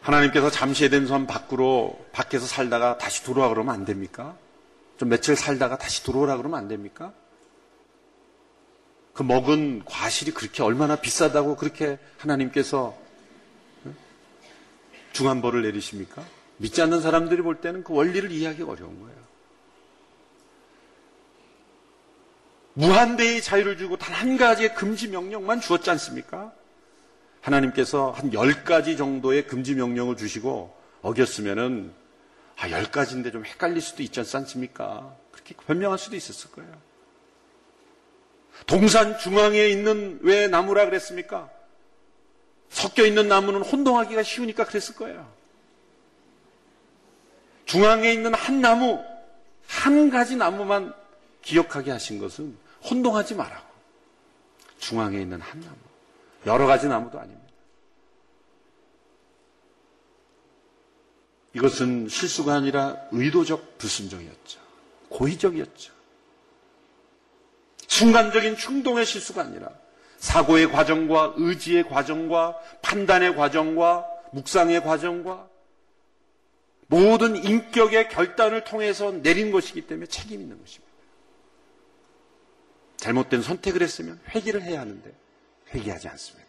하나님께서 0.00 0.50
잠시 0.50 0.86
에덴 0.86 1.06
동 1.06 1.26
밖으로 1.26 2.04
밖에서 2.12 2.46
살다가 2.46 2.98
다시 2.98 3.22
들어와 3.24 3.48
그러면 3.48 3.74
안 3.74 3.84
됩니까? 3.84 4.36
좀 4.96 5.08
며칠 5.10 5.36
살다가 5.36 5.78
다시 5.78 6.02
들어오라 6.02 6.36
그러면 6.36 6.58
안 6.58 6.68
됩니까? 6.68 7.12
그 9.12 9.22
먹은 9.22 9.84
과실이 9.84 10.32
그렇게 10.32 10.62
얼마나 10.62 10.96
비싸다고 10.96 11.56
그렇게 11.56 11.98
하나님께서 12.18 12.96
중한벌을 15.12 15.62
내리십니까? 15.62 16.24
믿지 16.58 16.82
않는 16.82 17.00
사람들이 17.00 17.42
볼 17.42 17.60
때는 17.60 17.84
그 17.84 17.92
원리를 17.92 18.30
이해하기 18.30 18.62
어려운 18.62 19.00
거예요. 19.00 19.17
무한대의 22.78 23.42
자유를 23.42 23.76
주고 23.76 23.96
단 23.96 24.14
한 24.18 24.36
가지의 24.36 24.74
금지 24.74 25.08
명령만 25.08 25.60
주었지 25.60 25.90
않습니까? 25.90 26.52
하나님께서 27.40 28.10
한 28.12 28.32
열 28.32 28.64
가지 28.64 28.96
정도의 28.96 29.46
금지 29.46 29.74
명령을 29.74 30.16
주시고 30.16 30.76
어겼으면은 31.02 31.92
아, 32.56 32.70
열 32.70 32.84
가지인데 32.90 33.30
좀 33.30 33.44
헷갈릴 33.44 33.80
수도 33.80 34.02
있지 34.02 34.18
않습니까? 34.20 35.16
그렇게 35.32 35.54
변명할 35.66 35.98
수도 35.98 36.16
있었을 36.16 36.50
거예요. 36.52 36.72
동산 38.66 39.18
중앙에 39.18 39.66
있는 39.68 40.18
왜 40.22 40.48
나무라 40.48 40.84
그랬습니까? 40.84 41.48
섞여 42.70 43.04
있는 43.04 43.28
나무는 43.28 43.62
혼동하기가 43.62 44.22
쉬우니까 44.24 44.64
그랬을 44.64 44.94
거예요. 44.96 45.32
중앙에 47.66 48.12
있는 48.12 48.34
한 48.34 48.60
나무, 48.60 49.02
한 49.68 50.10
가지 50.10 50.36
나무만 50.36 50.92
기억하게 51.42 51.92
하신 51.92 52.18
것은 52.18 52.56
혼동하지 52.90 53.34
말라고. 53.34 53.66
중앙에 54.78 55.20
있는 55.20 55.40
한 55.40 55.60
나무. 55.60 55.76
여러 56.46 56.66
가지 56.66 56.88
나무도 56.88 57.18
아닙니다. 57.18 57.48
이것은 61.54 62.08
실수가 62.08 62.54
아니라 62.54 62.96
의도적 63.10 63.78
불순종이었죠. 63.78 64.60
고의적이었죠. 65.08 65.92
순간적인 67.86 68.56
충동의 68.56 69.04
실수가 69.06 69.42
아니라 69.42 69.70
사고의 70.18 70.70
과정과 70.70 71.34
의지의 71.36 71.88
과정과 71.88 72.56
판단의 72.82 73.34
과정과 73.34 74.06
묵상의 74.32 74.82
과정과 74.82 75.48
모든 76.86 77.36
인격의 77.36 78.08
결단을 78.10 78.64
통해서 78.64 79.10
내린 79.10 79.50
것이기 79.50 79.82
때문에 79.86 80.06
책임 80.06 80.40
있는 80.40 80.60
것입니다. 80.60 80.87
잘못된 82.98 83.42
선택을 83.42 83.82
했으면 83.82 84.20
회개를 84.34 84.62
해야 84.62 84.80
하는데 84.80 85.10
회개하지 85.74 86.08
않습니다. 86.08 86.48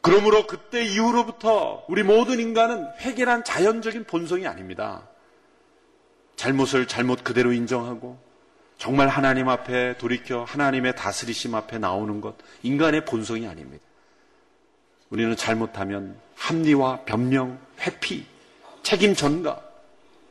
그러므로 0.00 0.46
그때 0.46 0.84
이후로부터 0.84 1.84
우리 1.88 2.02
모든 2.02 2.40
인간은 2.40 2.86
회개란 3.00 3.44
자연적인 3.44 4.04
본성이 4.04 4.46
아닙니다. 4.46 5.08
잘못을 6.36 6.86
잘못 6.86 7.24
그대로 7.24 7.52
인정하고 7.52 8.18
정말 8.78 9.08
하나님 9.08 9.48
앞에 9.48 9.98
돌이켜 9.98 10.44
하나님의 10.44 10.94
다스리심 10.94 11.54
앞에 11.54 11.78
나오는 11.78 12.20
것 12.20 12.36
인간의 12.62 13.04
본성이 13.04 13.46
아닙니다. 13.48 13.84
우리는 15.10 15.34
잘못하면 15.36 16.18
합리화, 16.36 17.04
변명, 17.04 17.58
회피, 17.80 18.24
책임 18.82 19.14
전가 19.14 19.60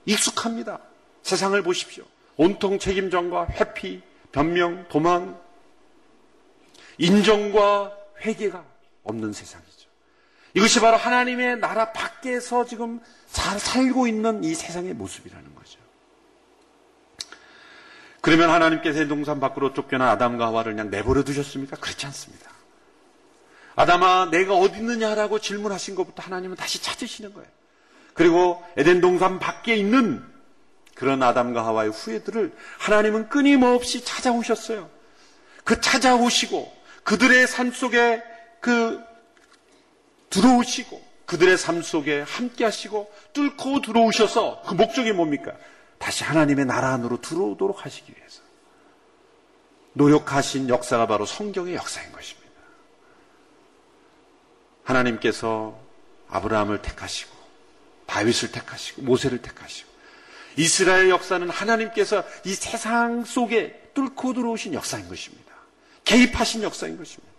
익숙합니다. 0.06 0.80
세상을 1.24 1.62
보십시오. 1.62 2.06
온통 2.38 2.80
책임 2.80 3.10
전가, 3.10 3.48
회피, 3.48 4.02
변명, 4.38 4.86
도망, 4.88 5.42
인정과 7.00 7.92
회개가 8.22 8.64
없는 9.02 9.34
세상이죠. 9.34 9.90
이것이 10.54 10.80
바로 10.80 10.96
하나님의 10.96 11.58
나라 11.58 11.92
밖에서 11.92 12.64
지금 12.64 13.00
잘 13.32 13.60
살고 13.60 14.06
있는 14.06 14.44
이 14.44 14.54
세상의 14.54 14.94
모습이라는 14.94 15.56
거죠. 15.56 15.80
그러면 18.22 18.52
하나님께서 18.52 19.08
동산 19.08 19.40
밖으로 19.40 19.74
쫓겨난 19.74 20.08
아담과 20.10 20.46
하와를 20.46 20.74
그냥 20.74 20.92
내버려 20.92 21.24
두셨습니까? 21.24 21.78
그렇지 21.78 22.06
않습니다. 22.06 22.52
아담아, 23.76 24.30
내가 24.30 24.54
어디 24.54 24.78
있느냐라고 24.78 25.40
질문하신 25.40 25.96
것부터 25.96 26.22
하나님은 26.22 26.58
다시 26.58 26.80
찾으시는 26.84 27.34
거예요. 27.34 27.50
그리고 28.14 28.64
에덴 28.78 29.02
동산 29.02 29.40
밖에 29.40 29.76
있는 29.76 30.24
그런 30.98 31.22
아담과 31.22 31.64
하와의 31.64 31.92
후예들을 31.92 32.56
하나님은 32.80 33.30
끊임없이 33.30 34.04
찾아오셨어요. 34.04 34.90
그 35.64 35.80
찾아오시고 35.80 36.76
그들의 37.04 37.46
삶 37.48 37.72
속에 37.72 38.24
그 38.60 39.00
들어오시고 40.32 41.06
그들의 41.28 41.58
삶 41.58 41.84
속에 41.84 42.22
함께 42.22 42.64
하시고 42.66 43.14
뚫고 43.34 43.82
들어오셔서 43.82 44.64
그 44.66 44.74
목적이 44.74 45.12
뭡니까? 45.12 45.54
다시 46.00 46.24
하나님의 46.24 46.66
나라 46.66 46.94
안으로 46.94 47.22
들어오도록 47.22 47.86
하시기 47.86 48.14
위해서 48.18 48.42
노력하신 49.94 50.70
역사가 50.70 51.06
바로 51.06 51.26
성경의 51.26 51.76
역사인 51.76 52.12
것입니다. 52.12 52.48
하나님께서 54.84 55.80
아브라함을 56.30 56.82
택하시고 56.82 57.36
다윗을 58.08 58.52
택하시고 58.52 59.04
모세를 59.04 59.42
택하시고 59.42 59.87
이스라엘 60.58 61.10
역사는 61.10 61.50
하나님께서 61.50 62.24
이 62.44 62.54
세상 62.54 63.24
속에 63.24 63.92
뚫고 63.94 64.34
들어오신 64.34 64.74
역사인 64.74 65.08
것입니다. 65.08 65.54
개입하신 66.04 66.64
역사인 66.64 66.98
것입니다. 66.98 67.34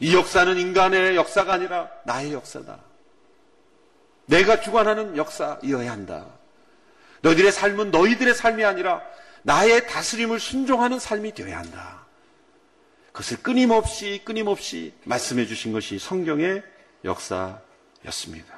이 0.00 0.14
역사는 0.14 0.58
인간의 0.58 1.16
역사가 1.16 1.54
아니라 1.54 1.88
나의 2.04 2.32
역사다. 2.32 2.78
내가 4.26 4.60
주관하는 4.60 5.16
역사이어야 5.16 5.90
한다. 5.90 6.26
너희들의 7.22 7.52
삶은 7.52 7.90
너희들의 7.90 8.34
삶이 8.34 8.64
아니라 8.64 9.02
나의 9.42 9.86
다스림을 9.86 10.40
순종하는 10.40 10.98
삶이 10.98 11.34
되어야 11.34 11.58
한다. 11.58 12.06
그것을 13.12 13.42
끊임없이 13.42 14.20
끊임없이 14.24 14.94
말씀해 15.04 15.46
주신 15.46 15.72
것이 15.72 15.98
성경의 15.98 16.62
역사였습니다. 17.04 18.54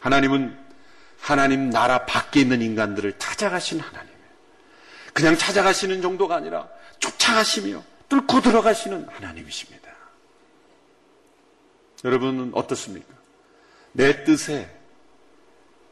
하나님은 0.00 0.69
하나님 1.20 1.70
나라 1.70 2.06
밖에 2.06 2.40
있는 2.40 2.62
인간들을 2.62 3.18
찾아가신 3.18 3.80
하나님. 3.80 4.10
그냥 5.12 5.36
찾아가시는 5.36 6.02
정도가 6.02 6.36
아니라 6.36 6.68
쫓아가시며 6.98 7.82
뚫고 8.08 8.40
들어가시는 8.40 9.06
하나님이십니다. 9.08 9.90
여러분은 12.04 12.52
어떻습니까? 12.54 13.14
내 13.92 14.24
뜻에 14.24 14.68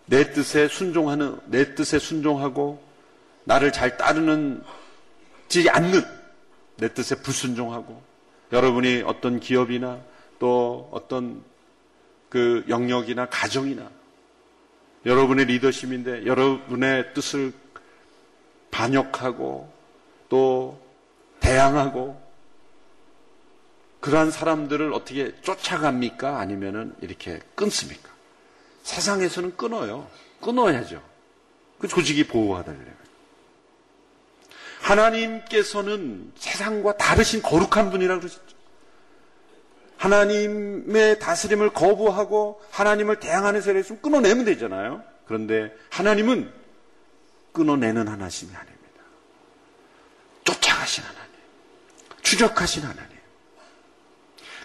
내 0.06 0.32
뜻에 0.32 0.68
순종하는 0.68 1.38
내 1.46 1.74
뜻에 1.74 1.98
순종하고 1.98 2.82
나를 3.44 3.72
잘 3.72 3.96
따르는 3.96 4.62
지 5.48 5.68
않는 5.68 6.02
내 6.76 6.92
뜻에 6.94 7.16
불순종하고 7.16 8.02
여러분이 8.52 9.02
어떤 9.04 9.40
기업이나 9.40 10.00
또 10.38 10.88
어떤 10.92 11.42
그 12.28 12.64
영역이나 12.68 13.26
가정이나 13.26 13.90
여러분의 15.08 15.46
리더십인데 15.46 16.26
여러분의 16.26 17.14
뜻을 17.14 17.52
반역하고 18.70 19.72
또 20.28 20.80
대항하고 21.40 22.20
그러한 24.00 24.30
사람들을 24.30 24.92
어떻게 24.92 25.32
쫓아갑니까? 25.42 26.38
아니면은 26.38 26.94
이렇게 27.00 27.40
끊습니까? 27.54 28.10
세상에서는 28.82 29.56
끊어요. 29.56 30.08
끊어야죠. 30.42 31.02
그 31.78 31.88
조직이 31.88 32.26
보호하달래요. 32.26 32.98
하나님께서는 34.80 36.32
세상과 36.36 36.98
다르신 36.98 37.42
거룩한 37.42 37.90
분이라고 37.90 38.20
그러셨죠. 38.20 38.57
하나님의 39.98 41.18
다스림을 41.18 41.70
거부하고 41.70 42.62
하나님을 42.70 43.20
대항하는 43.20 43.60
세례 43.60 43.80
있으면 43.80 44.00
끊어내면 44.00 44.44
되잖아요. 44.44 45.02
그런데 45.26 45.74
하나님은 45.90 46.50
끊어내는 47.52 48.08
하나님이 48.08 48.54
아닙니다. 48.54 49.02
쫓아가신 50.44 51.04
하나님. 51.04 51.28
추적하신 52.22 52.84
하나님. 52.84 53.18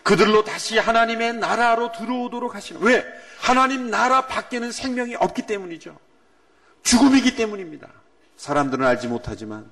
그들로 0.04 0.44
다시 0.44 0.78
하나님의 0.78 1.34
나라로 1.36 1.92
들어오도록 1.94 2.56
하시는. 2.56 2.82
왜? 2.82 3.04
하나님 3.40 3.90
나라 3.90 4.28
밖에는 4.28 4.72
생명이 4.72 5.16
없기 5.16 5.48
때문이죠. 5.48 5.98
죽음이기 6.84 7.36
때문입니다. 7.36 7.88
사람들은 8.38 8.86
알지 8.86 9.08
못하지만 9.08 9.70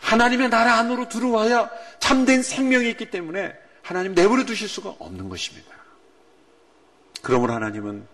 하나님의 0.00 0.48
나라 0.48 0.74
안으로 0.74 1.08
들어와야 1.08 1.70
참된 1.98 2.42
생명이 2.42 2.88
있기 2.90 3.10
때문에 3.10 3.54
하나님 3.86 4.16
내버려 4.16 4.44
두실 4.44 4.68
수가 4.68 4.96
없는 4.98 5.28
것입니다. 5.28 5.70
그러므로 7.22 7.52
하나님은 7.52 8.04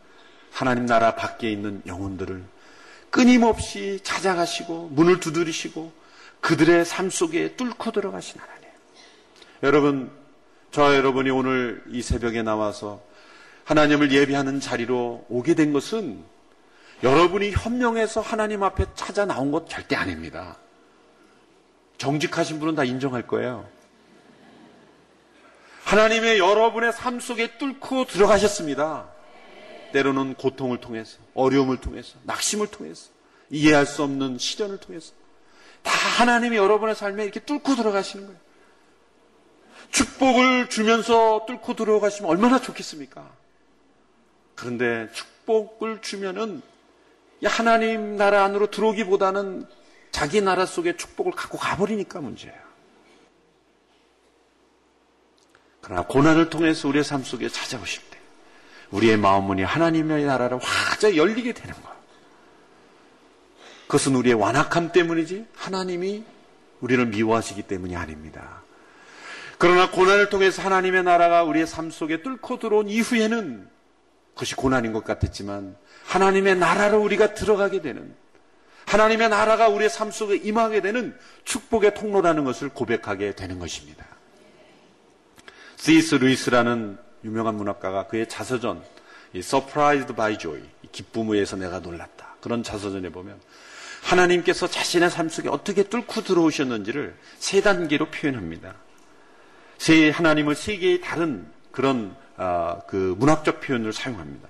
하나님 0.50 0.84
나라 0.84 1.14
밖에 1.14 1.50
있는 1.50 1.80
영혼들을 1.86 2.44
끊임없이 3.08 3.98
찾아가시고 4.02 4.90
문을 4.92 5.18
두드리시고 5.18 5.90
그들의 6.42 6.84
삶 6.84 7.08
속에 7.08 7.56
뚫고 7.56 7.90
들어가신 7.90 8.38
하나님. 8.38 8.68
여러분, 9.62 10.10
저와 10.72 10.94
여러분이 10.94 11.30
오늘 11.30 11.82
이 11.88 12.02
새벽에 12.02 12.42
나와서 12.42 13.00
하나님을 13.64 14.12
예배하는 14.12 14.60
자리로 14.60 15.24
오게 15.30 15.54
된 15.54 15.72
것은 15.72 16.22
여러분이 17.02 17.52
현명해서 17.52 18.20
하나님 18.20 18.62
앞에 18.62 18.84
찾아 18.94 19.24
나온 19.24 19.50
것 19.50 19.70
절대 19.70 19.96
아닙니다. 19.96 20.58
정직하신 21.96 22.60
분은 22.60 22.74
다 22.74 22.84
인정할 22.84 23.26
거예요. 23.26 23.66
하나님의 25.84 26.38
여러분의 26.38 26.92
삶 26.92 27.20
속에 27.20 27.58
뚫고 27.58 28.06
들어가셨습니다. 28.06 29.08
때로는 29.92 30.34
고통을 30.34 30.80
통해서, 30.80 31.18
어려움을 31.34 31.78
통해서, 31.78 32.16
낙심을 32.24 32.68
통해서, 32.68 33.10
이해할 33.50 33.84
수 33.84 34.02
없는 34.02 34.38
시련을 34.38 34.78
통해서 34.78 35.12
다 35.82 35.90
하나님이 35.92 36.56
여러분의 36.56 36.94
삶에 36.94 37.22
이렇게 37.22 37.40
뚫고 37.40 37.76
들어가시는 37.76 38.26
거예요. 38.26 38.40
축복을 39.90 40.70
주면서 40.70 41.44
뚫고 41.46 41.74
들어가시면 41.74 42.30
얼마나 42.30 42.58
좋겠습니까? 42.60 43.30
그런데 44.54 45.08
축복을 45.12 46.00
주면은 46.00 46.62
하나님 47.44 48.16
나라 48.16 48.44
안으로 48.44 48.70
들어오기보다는 48.70 49.66
자기 50.12 50.40
나라 50.40 50.64
속에 50.64 50.96
축복을 50.96 51.32
갖고 51.32 51.58
가버리니까 51.58 52.20
문제예요. 52.20 52.71
그러나 55.82 56.02
고난을 56.02 56.48
통해서 56.48 56.88
우리의 56.88 57.04
삶 57.04 57.22
속에 57.22 57.48
찾아오실 57.48 58.02
때 58.08 58.18
우리의 58.92 59.16
마음 59.16 59.44
문이 59.44 59.62
하나님의 59.62 60.24
나라를 60.24 60.58
활짝 60.58 61.16
열리게 61.16 61.52
되는 61.52 61.74
것. 61.74 61.92
그것은 63.86 64.14
우리의 64.14 64.34
완악함 64.34 64.92
때문이지 64.92 65.46
하나님이 65.54 66.24
우리를 66.80 67.04
미워하시기 67.06 67.62
때문이 67.62 67.96
아닙니다. 67.96 68.62
그러나 69.58 69.90
고난을 69.90 70.30
통해서 70.30 70.62
하나님의 70.62 71.02
나라가 71.02 71.42
우리의 71.42 71.66
삶 71.66 71.90
속에 71.90 72.22
뚫고 72.22 72.58
들어온 72.58 72.88
이후에는 72.88 73.68
그것이 74.34 74.54
고난인 74.54 74.92
것 74.92 75.04
같았지만 75.04 75.76
하나님의 76.06 76.56
나라로 76.56 77.00
우리가 77.02 77.34
들어가게 77.34 77.82
되는 77.82 78.14
하나님의 78.86 79.28
나라가 79.28 79.68
우리의 79.68 79.90
삶 79.90 80.10
속에 80.10 80.36
임하게 80.36 80.80
되는 80.80 81.16
축복의 81.44 81.94
통로라는 81.94 82.44
것을 82.44 82.68
고백하게 82.68 83.34
되는 83.34 83.58
것입니다. 83.58 84.11
시스 85.82 86.14
루이스라는 86.14 86.96
유명한 87.24 87.56
문학가가 87.56 88.06
그의 88.06 88.28
자서전 88.28 88.84
Surprised 89.34 90.14
by 90.14 90.38
Joy 90.38 90.62
기쁨 90.92 91.30
의해서 91.30 91.56
내가 91.56 91.80
놀랐다 91.80 92.36
그런 92.40 92.62
자서전에 92.62 93.08
보면 93.08 93.40
하나님께서 94.02 94.68
자신의 94.68 95.10
삶 95.10 95.28
속에 95.28 95.48
어떻게 95.48 95.82
뚫고 95.82 96.22
들어오셨는지를 96.22 97.16
세 97.38 97.62
단계로 97.62 98.10
표현합니다. 98.12 98.76
세 99.76 100.10
하나님을 100.10 100.54
세 100.54 100.76
개의 100.76 101.00
다른 101.00 101.48
그런 101.72 102.14
아, 102.36 102.82
그 102.86 103.16
문학적 103.18 103.60
표현을 103.60 103.92
사용합니다. 103.92 104.48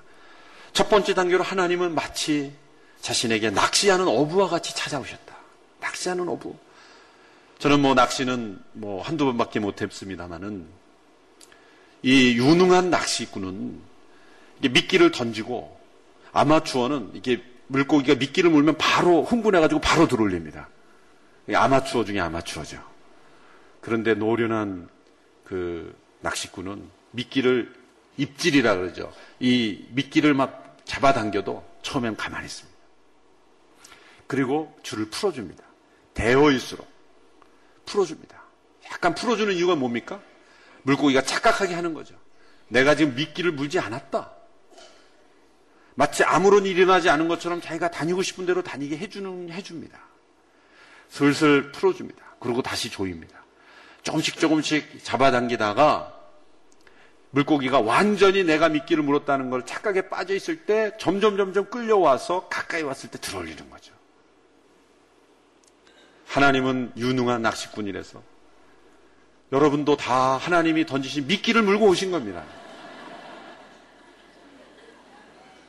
첫 0.74 0.90
번째 0.90 1.14
단계로 1.14 1.42
하나님은 1.42 1.94
마치 1.94 2.52
자신에게 3.00 3.50
낚시하는 3.50 4.06
어부와 4.06 4.48
같이 4.48 4.76
찾아오셨다. 4.76 5.34
낚시하는 5.80 6.28
어부. 6.28 6.54
저는 7.58 7.80
뭐 7.80 7.94
낚시는 7.94 8.58
뭐 8.72 9.02
한두 9.02 9.24
번밖에 9.24 9.60
못했습니다만은 9.60 10.81
이 12.02 12.36
유능한 12.36 12.90
낚시꾼은 12.90 13.80
이게 14.58 14.68
미끼를 14.68 15.10
던지고 15.10 15.78
아마추어는 16.32 17.12
이게 17.14 17.42
물고기가 17.68 18.18
미끼를 18.18 18.50
물면 18.50 18.76
바로 18.76 19.22
흥분해가지고 19.24 19.80
바로 19.80 20.08
들어올립니다. 20.08 20.68
아마추어 21.52 22.04
중에 22.04 22.20
아마추어죠. 22.20 22.82
그런데 23.80 24.14
노련한 24.14 24.88
그 25.44 25.96
낚시꾼은 26.20 26.88
미끼를 27.12 27.72
입질이라 28.16 28.76
그러죠. 28.76 29.12
이 29.40 29.86
미끼를 29.90 30.34
막 30.34 30.78
잡아당겨도 30.84 31.64
처음엔 31.82 32.16
가만히 32.16 32.46
있습니다. 32.46 32.78
그리고 34.26 34.76
줄을 34.82 35.06
풀어줍니다. 35.10 35.62
대어일수록 36.14 36.86
풀어줍니다. 37.86 38.42
약간 38.90 39.14
풀어주는 39.14 39.54
이유가 39.54 39.74
뭡니까? 39.74 40.20
물고기가 40.82 41.22
착각하게 41.22 41.74
하는 41.74 41.94
거죠. 41.94 42.14
내가 42.68 42.94
지금 42.94 43.14
미끼를 43.14 43.52
물지 43.52 43.78
않았다. 43.78 44.32
마치 45.94 46.24
아무런 46.24 46.64
일이 46.64 46.80
일어나지 46.80 47.10
않은 47.10 47.28
것처럼 47.28 47.60
자기가 47.60 47.90
다니고 47.90 48.22
싶은 48.22 48.46
대로 48.46 48.62
다니게 48.62 48.96
해주는, 48.96 49.50
해줍니다. 49.50 49.98
슬슬 51.10 51.70
풀어줍니다. 51.72 52.22
그리고 52.40 52.62
다시 52.62 52.90
조입니다. 52.90 53.42
조금씩 54.02 54.38
조금씩 54.40 55.04
잡아당기다가 55.04 56.18
물고기가 57.30 57.80
완전히 57.80 58.44
내가 58.44 58.68
미끼를 58.68 59.02
물었다는 59.02 59.50
걸 59.50 59.64
착각에 59.64 60.08
빠져 60.08 60.34
있을 60.34 60.64
때 60.64 60.92
점점 60.98 61.36
점점 61.36 61.70
끌려와서 61.70 62.48
가까이 62.48 62.82
왔을 62.82 63.10
때 63.10 63.18
들어올리는 63.18 63.70
거죠. 63.70 63.92
하나님은 66.26 66.92
유능한 66.96 67.42
낚시꾼이라서 67.42 68.22
여러분도 69.52 69.96
다 69.96 70.38
하나님이 70.38 70.86
던지신 70.86 71.26
미끼를 71.26 71.62
물고 71.62 71.86
오신 71.86 72.10
겁니다. 72.10 72.42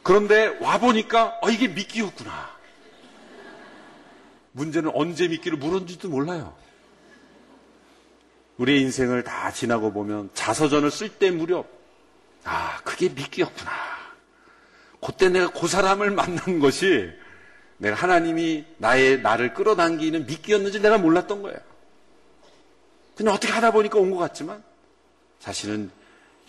그런데 0.02 0.58
와보니까, 0.60 1.40
어, 1.42 1.50
이게 1.50 1.68
미끼였구나. 1.68 2.50
문제는 4.54 4.92
언제 4.94 5.28
미끼를 5.28 5.58
물었는지도 5.58 6.10
몰라요. 6.10 6.56
우리의 8.58 8.82
인생을 8.82 9.24
다 9.24 9.52
지나고 9.52 9.92
보면 9.92 10.30
자서전을 10.34 10.90
쓸 10.92 11.10
때 11.10 11.32
무렵, 11.32 11.68
아, 12.44 12.80
그게 12.84 13.10
미끼였구나. 13.10 13.72
그때 15.06 15.28
내가 15.28 15.50
그 15.50 15.68
사람을 15.68 16.12
만난 16.12 16.60
것이 16.60 17.10
내가 17.78 17.96
하나님이 17.96 18.64
나의 18.78 19.22
나를 19.22 19.54
끌어당기는 19.54 20.26
미끼였는지 20.26 20.82
내가 20.82 20.98
몰랐던 20.98 21.42
거예요. 21.42 21.73
그냥 23.16 23.34
어떻게 23.34 23.52
하다 23.54 23.72
보니까 23.72 24.00
온 24.00 24.12
것 24.12 24.18
같지만 24.18 24.64
사실은 25.40 25.92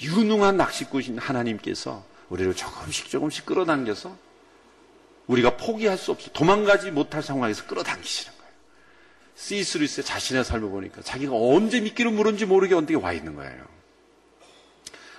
유능한 0.00 0.56
낚시꾼이신 0.56 1.18
하나님께서 1.18 2.04
우리를 2.28 2.54
조금씩 2.54 3.10
조금씩 3.10 3.46
끌어당겨서 3.46 4.16
우리가 5.26 5.56
포기할 5.56 5.96
수 5.96 6.10
없어 6.10 6.30
도망가지 6.32 6.90
못할 6.90 7.22
상황에서 7.22 7.66
끌어당기시는 7.66 8.36
거예요. 8.36 8.52
시스루스의 9.36 10.04
자신의 10.04 10.44
삶을 10.44 10.68
보니까 10.70 11.02
자기가 11.02 11.32
언제 11.34 11.80
미끼를 11.80 12.10
물은지 12.12 12.46
모르게 12.46 12.74
어떻게 12.74 12.94
와 12.94 13.12
있는 13.12 13.34
거예요. 13.34 13.64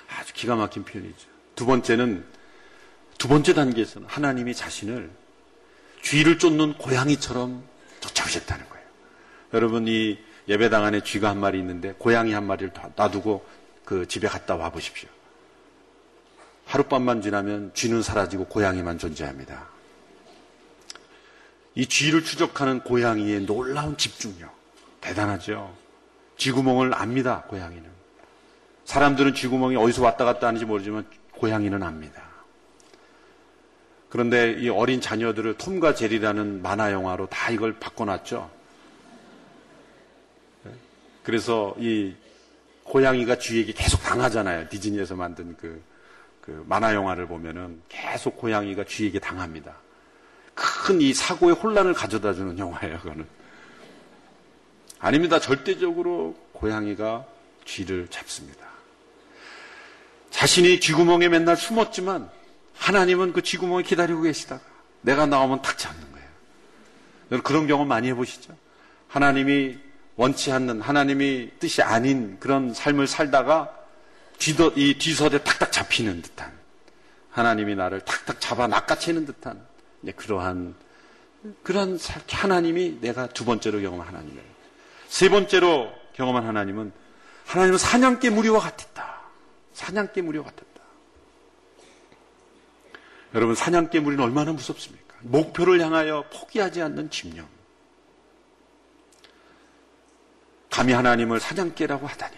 아주 0.09 0.33
기가 0.33 0.55
막힌 0.55 0.83
표현이죠. 0.83 1.27
두 1.55 1.65
번째는 1.65 2.25
두 3.17 3.27
번째 3.27 3.53
단계에서는 3.53 4.07
하나님이 4.07 4.53
자신을 4.53 5.09
쥐를 6.03 6.37
쫓는 6.37 6.77
고양이처럼 6.77 7.63
쫓아오셨다는 8.01 8.69
거예요. 8.69 8.85
여러분 9.53 9.87
이 9.87 10.17
예배당 10.47 10.83
안에 10.83 11.01
쥐가 11.01 11.29
한 11.29 11.39
마리 11.39 11.59
있는데 11.59 11.93
고양이 11.97 12.33
한 12.33 12.45
마리를 12.45 12.71
놔두고 12.95 13.45
그 13.83 14.07
집에 14.07 14.27
갔다 14.27 14.55
와 14.55 14.69
보십시오. 14.69 15.09
하룻밤만 16.65 17.21
지나면 17.21 17.71
쥐는 17.73 18.01
사라지고 18.01 18.45
고양이만 18.45 18.97
존재합니다. 18.97 19.67
이 21.75 21.85
쥐를 21.85 22.23
추적하는 22.23 22.81
고양이의 22.81 23.41
놀라운 23.41 23.97
집중력. 23.97 24.55
대단하죠? 25.01 25.75
쥐구멍을 26.37 26.93
압니다, 26.95 27.43
고양이는. 27.47 27.83
사람들은 28.85 29.33
쥐구멍이 29.33 29.75
어디서 29.75 30.03
왔다 30.03 30.25
갔다 30.25 30.47
하는지 30.47 30.65
모르지만 30.65 31.05
고양이는 31.33 31.83
압니다. 31.83 32.23
그런데 34.09 34.53
이 34.53 34.69
어린 34.69 35.01
자녀들을 35.01 35.57
톰과 35.57 35.93
제리라는 35.93 36.61
만화 36.61 36.91
영화로 36.91 37.27
다 37.27 37.51
이걸 37.51 37.77
바꿔놨죠. 37.79 38.49
그래서 41.25 41.75
이 41.79 42.13
고양이가 42.83 43.39
쥐에게 43.39 43.73
계속 43.73 44.01
당하잖아요. 44.03 44.69
디즈니에서 44.69 45.15
만든 45.15 45.57
그, 45.57 45.81
그 46.39 46.63
만화 46.67 46.93
영화를 46.93 47.27
보면은 47.27 47.81
계속 47.89 48.37
고양이가 48.37 48.85
쥐에게 48.85 49.19
당합니다. 49.19 49.75
큰 50.53 51.01
이 51.01 51.13
사고의 51.13 51.55
혼란을 51.55 51.93
가져다 51.93 52.33
주는 52.33 52.57
영화예요, 52.59 52.99
그거는. 52.99 53.25
아닙니다. 54.99 55.39
절대적으로 55.39 56.35
고양이가 56.53 57.25
쥐를 57.65 58.07
잡습니다. 58.09 58.63
자신이 60.29 60.79
쥐구멍에 60.79 61.27
맨날 61.27 61.57
숨었지만 61.57 62.29
하나님은 62.75 63.33
그 63.33 63.41
쥐구멍에 63.41 63.81
기다리고 63.81 64.21
계시다가 64.21 64.61
내가 65.01 65.25
나오면 65.25 65.63
탁 65.63 65.77
잡는 65.77 66.01
거예요. 66.11 67.41
그런 67.41 67.65
경험 67.65 67.87
많이 67.87 68.09
해보시죠? 68.09 68.55
하나님이 69.07 69.84
원치 70.15 70.51
않는 70.51 70.81
하나님이 70.81 71.51
뜻이 71.59 71.81
아닌 71.81 72.37
그런 72.39 72.73
삶을 72.73 73.07
살다가 73.07 73.73
뒤더, 74.37 74.73
이 74.75 74.97
뒤서대 74.97 75.43
탁탁 75.43 75.71
잡히는 75.71 76.21
듯한 76.21 76.51
하나님이 77.31 77.75
나를 77.75 78.01
탁탁 78.01 78.39
잡아 78.39 78.67
낚아채는 78.67 79.25
듯한 79.25 79.65
그러한 80.15 80.75
그런 81.63 81.99
하나님이 82.29 82.99
내가 83.01 83.27
두 83.27 83.45
번째로 83.45 83.81
경험한 83.81 84.07
하나님이에요. 84.07 84.55
세 85.07 85.29
번째로 85.29 85.91
경험한 86.13 86.45
하나님은 86.45 86.91
하나님은 87.45 87.77
사냥개 87.77 88.29
무리와 88.29 88.59
같았다. 88.59 89.21
사냥개 89.73 90.21
무리와 90.21 90.45
같았다. 90.45 90.65
여러분 93.35 93.53
사냥개 93.53 93.99
무리는 93.99 94.23
얼마나 94.23 94.53
무섭습니까? 94.53 95.15
목표를 95.21 95.81
향하여 95.81 96.25
포기하지 96.31 96.81
않는 96.81 97.09
집념. 97.09 97.47
감히 100.75 100.91
하나님을 100.91 101.39
사냥개라고 101.39 102.05
하다니. 102.05 102.35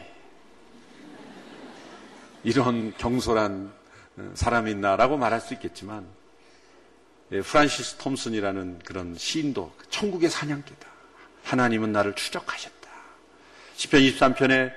이런 2.43 2.93
경솔한 2.99 3.73
어, 4.17 4.31
사람이 4.35 4.69
있나라고 4.69 5.17
말할 5.17 5.41
수 5.41 5.55
있겠지만 5.55 6.05
예, 7.31 7.41
프란시스 7.41 7.95
톰슨이라는 7.95 8.81
그런 8.85 9.15
시인도 9.17 9.73
천국의 9.89 10.29
사냥개다. 10.29 10.87
하나님은 11.45 11.91
나를 11.91 12.13
추적하셨다. 12.13 12.87
10편 13.75 14.13
23편에 14.13 14.71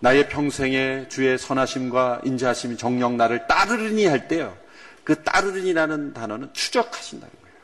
나의 0.00 0.28
평생에 0.28 1.06
주의 1.08 1.38
선하심과 1.38 2.22
인자하심이 2.24 2.76
정령 2.76 3.16
나를 3.16 3.46
따르르니 3.46 4.06
할 4.06 4.26
때요. 4.26 4.58
그 5.04 5.22
따르르니라는 5.22 6.14
단어는 6.14 6.52
추적하신다는 6.52 7.32
거예요. 7.32 7.56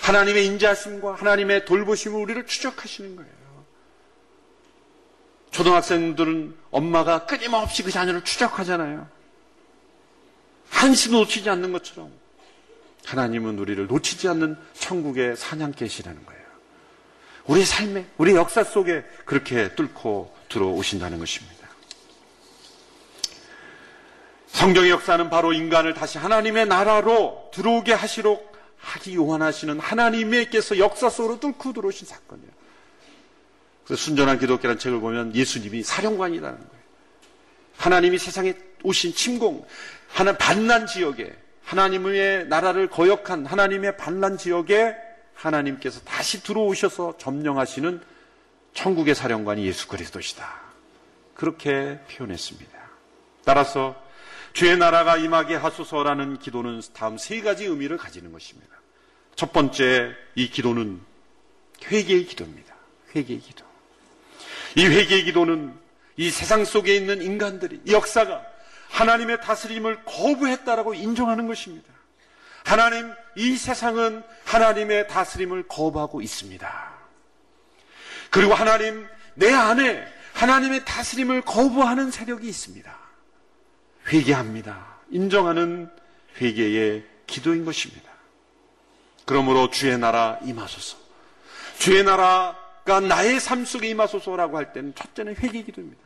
하나님의 0.00 0.46
인자하심과 0.46 1.16
하나님의 1.16 1.66
돌보심을 1.66 2.18
우리를 2.18 2.46
추적하시는 2.46 3.14
거예요. 3.14 3.41
초등학생들은 5.52 6.56
엄마가 6.70 7.26
끊임없이 7.26 7.82
그 7.82 7.90
자녀를 7.90 8.24
추적하잖아요. 8.24 9.06
한시도 10.70 11.18
놓치지 11.18 11.48
않는 11.50 11.72
것처럼 11.72 12.10
하나님은 13.04 13.58
우리를 13.58 13.86
놓치지 13.86 14.28
않는 14.28 14.56
천국의 14.74 15.36
사냥개시라는 15.36 16.24
거예요. 16.24 16.42
우리 17.46 17.64
삶에, 17.64 18.06
우리 18.16 18.34
역사 18.34 18.64
속에 18.64 19.04
그렇게 19.24 19.74
뚫고 19.74 20.34
들어오신다는 20.48 21.18
것입니다. 21.18 21.68
성경의 24.46 24.90
역사는 24.90 25.28
바로 25.28 25.52
인간을 25.52 25.94
다시 25.94 26.18
하나님의 26.18 26.66
나라로 26.66 27.50
들어오게 27.52 27.92
하시록 27.92 28.52
하기 28.78 29.14
요원하시는 29.14 29.80
하나님께서 29.80 30.78
역사 30.78 31.10
속으로 31.10 31.40
뚫고 31.40 31.72
들어오신 31.72 32.06
사건이에요. 32.06 32.61
그래서 33.84 34.02
순전한 34.02 34.38
기독교라는 34.38 34.78
책을 34.78 35.00
보면 35.00 35.34
예수님이 35.34 35.82
사령관이라는 35.82 36.58
거예요. 36.58 36.82
하나님이 37.76 38.18
세상에 38.18 38.54
오신 38.84 39.14
침공, 39.14 39.66
하나 40.08 40.36
반난 40.36 40.86
지역에 40.86 41.34
하나님의 41.64 42.48
나라를 42.48 42.88
거역한 42.88 43.46
하나님의 43.46 43.96
반난 43.96 44.36
지역에 44.36 44.94
하나님께서 45.34 46.00
다시 46.00 46.42
들어오셔서 46.42 47.16
점령하시는 47.18 48.00
천국의 48.74 49.14
사령관이 49.14 49.64
예수 49.66 49.88
그리스도시다. 49.88 50.60
그렇게 51.34 51.98
표현했습니다. 52.10 52.78
따라서 53.44 54.00
주의 54.52 54.76
나라가 54.76 55.16
임하게 55.16 55.56
하소서라는 55.56 56.38
기도는 56.38 56.82
다음 56.92 57.16
세 57.18 57.40
가지 57.40 57.64
의미를 57.64 57.96
가지는 57.96 58.32
것입니다. 58.32 58.76
첫 59.34 59.52
번째 59.52 60.14
이 60.34 60.50
기도는 60.50 61.00
회개의 61.86 62.26
기도입니다. 62.26 62.74
회개의 63.14 63.40
기도. 63.40 63.71
이 64.76 64.86
회개의 64.86 65.24
기도는 65.24 65.78
이 66.16 66.30
세상 66.30 66.64
속에 66.64 66.94
있는 66.94 67.22
인간들이 67.22 67.80
이 67.86 67.92
역사가 67.92 68.42
하나님의 68.90 69.40
다스림을 69.40 70.04
거부했다라고 70.04 70.94
인정하는 70.94 71.46
것입니다. 71.46 71.88
하나님, 72.64 73.12
이 73.36 73.56
세상은 73.56 74.22
하나님의 74.44 75.08
다스림을 75.08 75.66
거부하고 75.68 76.22
있습니다. 76.22 76.92
그리고 78.30 78.54
하나님, 78.54 79.06
내 79.34 79.52
안에 79.52 80.06
하나님의 80.34 80.84
다스림을 80.84 81.42
거부하는 81.42 82.10
세력이 82.10 82.48
있습니다. 82.48 82.98
회개합니다. 84.08 84.98
인정하는 85.10 85.90
회개의 86.40 87.04
기도인 87.26 87.64
것입니다. 87.64 88.10
그러므로 89.24 89.70
주의 89.70 89.98
나라 89.98 90.38
임하소서. 90.44 90.96
주의 91.78 92.02
나라 92.04 92.56
가 92.84 93.00
나의 93.00 93.38
삶 93.38 93.64
속에 93.64 93.88
임하소서라고 93.88 94.56
할 94.56 94.72
때는 94.72 94.94
첫째는 94.94 95.36
회개 95.36 95.62
기도입니다. 95.62 96.02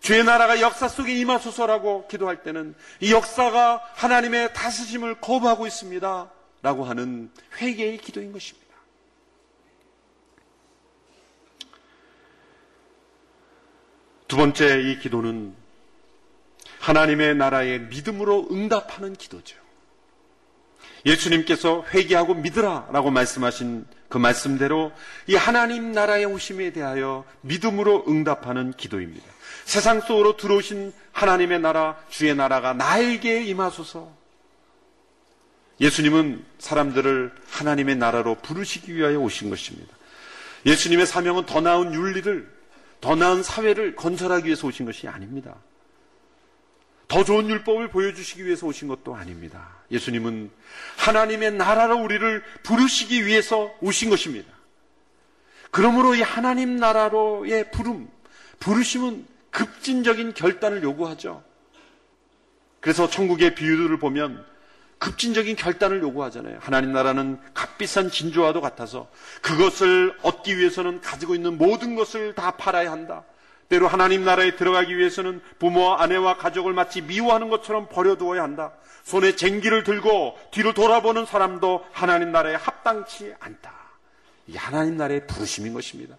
주의 0.00 0.24
나라가 0.24 0.60
역사 0.60 0.88
속에 0.88 1.16
임하소서라고 1.16 2.08
기도할 2.08 2.42
때는 2.42 2.74
이 3.00 3.12
역사가 3.12 3.82
하나님의 3.94 4.52
다스심을 4.52 5.20
거부하고 5.20 5.66
있습니다. 5.66 6.30
라고 6.62 6.84
하는 6.84 7.30
회개의 7.60 7.98
기도인 7.98 8.32
것입니다. 8.32 8.62
두 14.28 14.36
번째 14.36 14.80
이 14.80 14.98
기도는 14.98 15.54
하나님의 16.80 17.36
나라의 17.36 17.80
믿음으로 17.82 18.48
응답하는 18.50 19.14
기도죠. 19.14 19.61
예수님께서 21.04 21.84
회개하고 21.92 22.34
믿으라라고 22.34 23.10
말씀하신 23.10 23.86
그 24.08 24.18
말씀대로 24.18 24.92
이 25.26 25.34
하나님 25.34 25.92
나라의 25.92 26.26
오심에 26.26 26.72
대하여 26.72 27.24
믿음으로 27.40 28.04
응답하는 28.08 28.72
기도입니다. 28.72 29.24
세상 29.64 30.00
속으로 30.00 30.36
들어오신 30.36 30.92
하나님의 31.12 31.60
나라, 31.60 31.96
주의 32.08 32.34
나라가 32.34 32.72
나에게 32.72 33.44
임하소서. 33.44 34.22
예수님은 35.80 36.44
사람들을 36.58 37.32
하나님의 37.48 37.96
나라로 37.96 38.36
부르시기 38.36 38.94
위하여 38.94 39.18
오신 39.18 39.50
것입니다. 39.50 39.96
예수님의 40.66 41.06
사명은 41.06 41.46
더 41.46 41.60
나은 41.60 41.94
윤리를, 41.94 42.48
더 43.00 43.16
나은 43.16 43.42
사회를 43.42 43.96
건설하기 43.96 44.46
위해서 44.46 44.66
오신 44.66 44.86
것이 44.86 45.08
아닙니다. 45.08 45.56
더 47.12 47.24
좋은 47.24 47.46
율법을 47.50 47.88
보여주시기 47.88 48.46
위해서 48.46 48.66
오신 48.66 48.88
것도 48.88 49.14
아닙니다. 49.14 49.68
예수님은 49.90 50.50
하나님의 50.96 51.52
나라로 51.52 51.98
우리를 51.98 52.42
부르시기 52.62 53.26
위해서 53.26 53.70
오신 53.82 54.08
것입니다. 54.08 54.50
그러므로 55.70 56.14
이 56.14 56.22
하나님 56.22 56.76
나라로의 56.76 57.70
부름, 57.70 58.08
부르심은 58.60 59.26
급진적인 59.50 60.32
결단을 60.32 60.82
요구하죠. 60.82 61.44
그래서 62.80 63.10
천국의 63.10 63.56
비유들을 63.56 63.98
보면 63.98 64.42
급진적인 64.98 65.56
결단을 65.56 66.00
요구하잖아요. 66.00 66.60
하나님 66.62 66.94
나라는 66.94 67.38
값비싼 67.52 68.10
진주와도 68.10 68.62
같아서 68.62 69.10
그것을 69.42 70.16
얻기 70.22 70.56
위해서는 70.56 71.02
가지고 71.02 71.34
있는 71.34 71.58
모든 71.58 71.94
것을 71.94 72.34
다 72.34 72.52
팔아야 72.52 72.90
한다. 72.90 73.22
때로 73.72 73.88
하나님 73.88 74.22
나라에 74.22 74.54
들어가기 74.54 74.98
위해서는 74.98 75.40
부모와 75.58 76.02
아내와 76.02 76.36
가족을 76.36 76.74
마치 76.74 77.00
미워하는 77.00 77.48
것처럼 77.48 77.88
버려두어야 77.88 78.42
한다. 78.42 78.74
손에 79.04 79.34
쟁기를 79.34 79.82
들고 79.82 80.38
뒤로 80.50 80.74
돌아보는 80.74 81.24
사람도 81.24 81.86
하나님 81.90 82.32
나라에 82.32 82.54
합당치 82.54 83.32
않다. 83.40 83.72
이 84.48 84.56
하나님 84.58 84.98
나라의 84.98 85.26
부르심인 85.26 85.72
것입니다. 85.72 86.18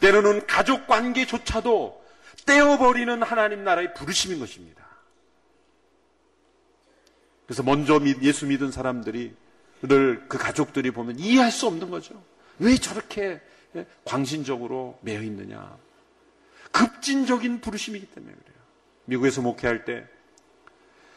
때로는 0.00 0.46
가족 0.46 0.86
관계조차도 0.86 2.02
떼어버리는 2.46 3.22
하나님 3.22 3.64
나라의 3.64 3.92
부르심인 3.92 4.38
것입니다. 4.38 4.82
그래서 7.44 7.62
먼저 7.62 8.00
예수 8.22 8.46
믿은 8.46 8.72
사람들이 8.72 9.34
늘 9.82 10.24
그 10.26 10.38
가족들이 10.38 10.90
보면 10.90 11.18
이해할 11.18 11.52
수 11.52 11.66
없는 11.66 11.90
거죠. 11.90 12.24
왜 12.58 12.76
저렇게 12.76 13.42
예, 13.76 13.86
광신적으로 14.06 14.98
매여 15.02 15.20
있느냐. 15.20 15.76
급진적인 16.74 17.60
부르심이기 17.60 18.06
때문에 18.06 18.34
그래요. 18.34 18.56
미국에서 19.04 19.40
목회할 19.42 19.84
때 19.84 20.04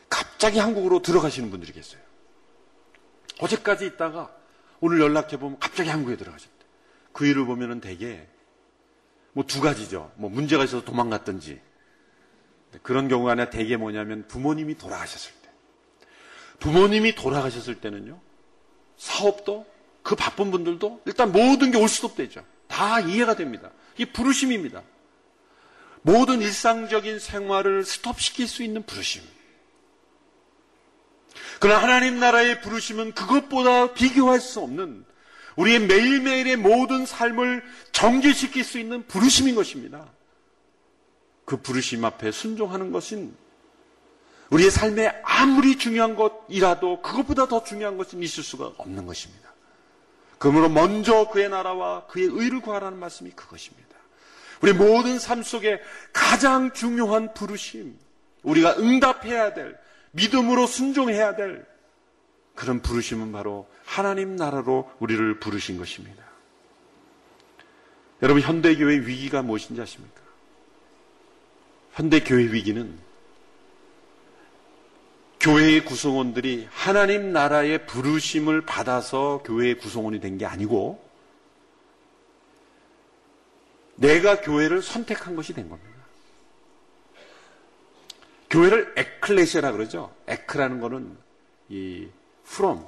갑자기 0.08 0.60
한국으로 0.60 1.02
들어가시는 1.02 1.50
분들이 1.50 1.74
계세요. 1.74 2.00
어제까지 3.40 3.88
있다가 3.88 4.32
오늘 4.80 5.00
연락해보면 5.02 5.58
갑자기 5.60 5.90
한국에 5.90 6.16
들어가셨대. 6.16 6.54
그 7.12 7.26
일을 7.26 7.46
보면은 7.46 7.82
대개 7.82 8.28
뭐 9.34 9.44
두 9.46 9.60
가지죠. 9.60 10.12
뭐 10.16 10.30
문제가 10.30 10.64
있어서 10.64 10.86
도망갔든지. 10.86 11.60
그런 12.84 13.08
경우가 13.08 13.32
아니라 13.32 13.50
대개 13.50 13.78
뭐냐면 13.78 14.28
부모님이 14.28 14.78
돌아가셨을 14.78 15.32
때. 15.42 15.50
부모님이 16.60 17.16
돌아가셨을 17.16 17.82
때는요. 17.82 18.20
사업도 18.98 19.66
그 20.04 20.16
바쁜 20.16 20.52
분들도 20.52 21.02
일단 21.06 21.32
모든 21.32 21.72
게 21.72 21.80
올 21.80 21.88
수도 21.90 22.14
되죠. 22.14 22.46
다 22.68 23.00
이해가 23.00 23.36
됩니다. 23.36 23.72
이 23.98 24.06
부르심입니다. 24.06 24.84
모든 26.02 26.42
일상적인 26.42 27.20
생활을 27.20 27.84
스톱시킬 27.84 28.48
수 28.48 28.64
있는 28.64 28.84
부르심. 28.84 29.22
그러나 31.60 31.82
하나님 31.82 32.20
나라의 32.20 32.62
부르심은 32.62 33.14
그것보다 33.14 33.94
비교할 33.94 34.40
수 34.40 34.60
없는 34.60 35.06
우리의 35.56 35.80
매일매일의 35.80 36.56
모든 36.58 37.06
삶을 37.06 37.64
정지시킬 37.92 38.64
수 38.64 38.80
있는 38.80 39.06
부르심인 39.08 39.56
것입니다. 39.56 40.08
그 41.46 41.58
부르심 41.58 42.06
앞에 42.06 42.32
순종하는 42.32 42.92
것은 42.92 43.36
우리의 44.50 44.72
삶에 44.72 45.22
아무리 45.24 45.78
중요한 45.78 46.16
것이라도 46.16 47.02
그것보다 47.02 47.48
더 47.48 47.64
중요한 47.64 47.98
것은 47.98 48.22
있을 48.22 48.44
수가 48.44 48.74
없는 48.78 49.06
것입니다. 49.06 49.54
그러므로 50.38 50.70
먼저 50.70 51.28
그의 51.30 51.50
나라와 51.50 52.06
그의 52.08 52.28
의를 52.28 52.62
구하라는 52.62 53.00
말씀이 53.00 53.32
그것입니다. 53.32 53.87
우리 54.62 54.74
모든 54.74 55.20
삶 55.20 55.44
속에 55.44 55.80
가장 56.14 56.74
중요한 56.74 57.34
부르심, 57.34 57.98
우리가 58.44 58.78
응답해야 58.78 59.54
될, 59.54 59.78
믿음으로 60.12 60.66
순종해야 60.68 61.36
될 61.36 61.66
그런 62.56 62.82
부르심은 62.82 63.32
바로 63.32 63.68
하나님 63.86 64.36
나라로 64.36 64.90
우리를 65.00 65.40
부르신 65.40 65.78
것입니다. 65.78 66.24
여러분, 68.24 68.42
현대교회 68.42 69.06
위기가 69.06 69.44
무엇인지 69.44 69.80
아십니까? 69.80 70.22
현대교회 71.94 72.52
위기는 72.52 72.98
교회의 75.40 75.86
구성원들이 75.86 76.68
하나님 76.72 77.32
나라의 77.32 77.86
부르심을 77.86 78.62
받아서 78.62 79.44
교회의 79.46 79.78
구성원이 79.78 80.20
된 80.20 80.38
게 80.40 80.46
아니고 80.46 81.07
내가 83.98 84.42
교회를 84.42 84.82
선택한 84.82 85.36
것이 85.36 85.54
된 85.54 85.70
겁니다. 85.70 85.98
교회를 88.50 88.94
에클레시아라 88.96 89.74
그러죠. 89.74 90.16
에크라는 90.28 90.80
거는 90.80 91.18
이 91.70 92.08
from, 92.48 92.86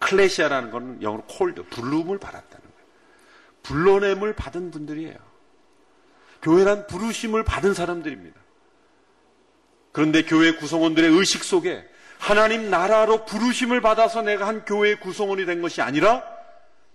클레시아라는 0.00 0.70
거는 0.70 1.02
영어로 1.02 1.22
콜드, 1.26 1.64
불름을 1.68 2.18
받았다는 2.18 2.60
거예요. 2.60 2.86
불러냄을 3.62 4.34
받은 4.34 4.70
분들이에요. 4.70 5.16
교회란 6.42 6.86
부르심을 6.88 7.44
받은 7.44 7.74
사람들입니다. 7.74 8.38
그런데 9.92 10.22
교회 10.24 10.56
구성원들의 10.56 11.10
의식 11.10 11.44
속에 11.44 11.88
하나님 12.18 12.68
나라로 12.70 13.24
부르심을 13.24 13.80
받아서 13.80 14.22
내가 14.22 14.48
한 14.48 14.64
교회의 14.64 14.98
구성원이 15.00 15.46
된 15.46 15.62
것이 15.62 15.80
아니라 15.80 16.33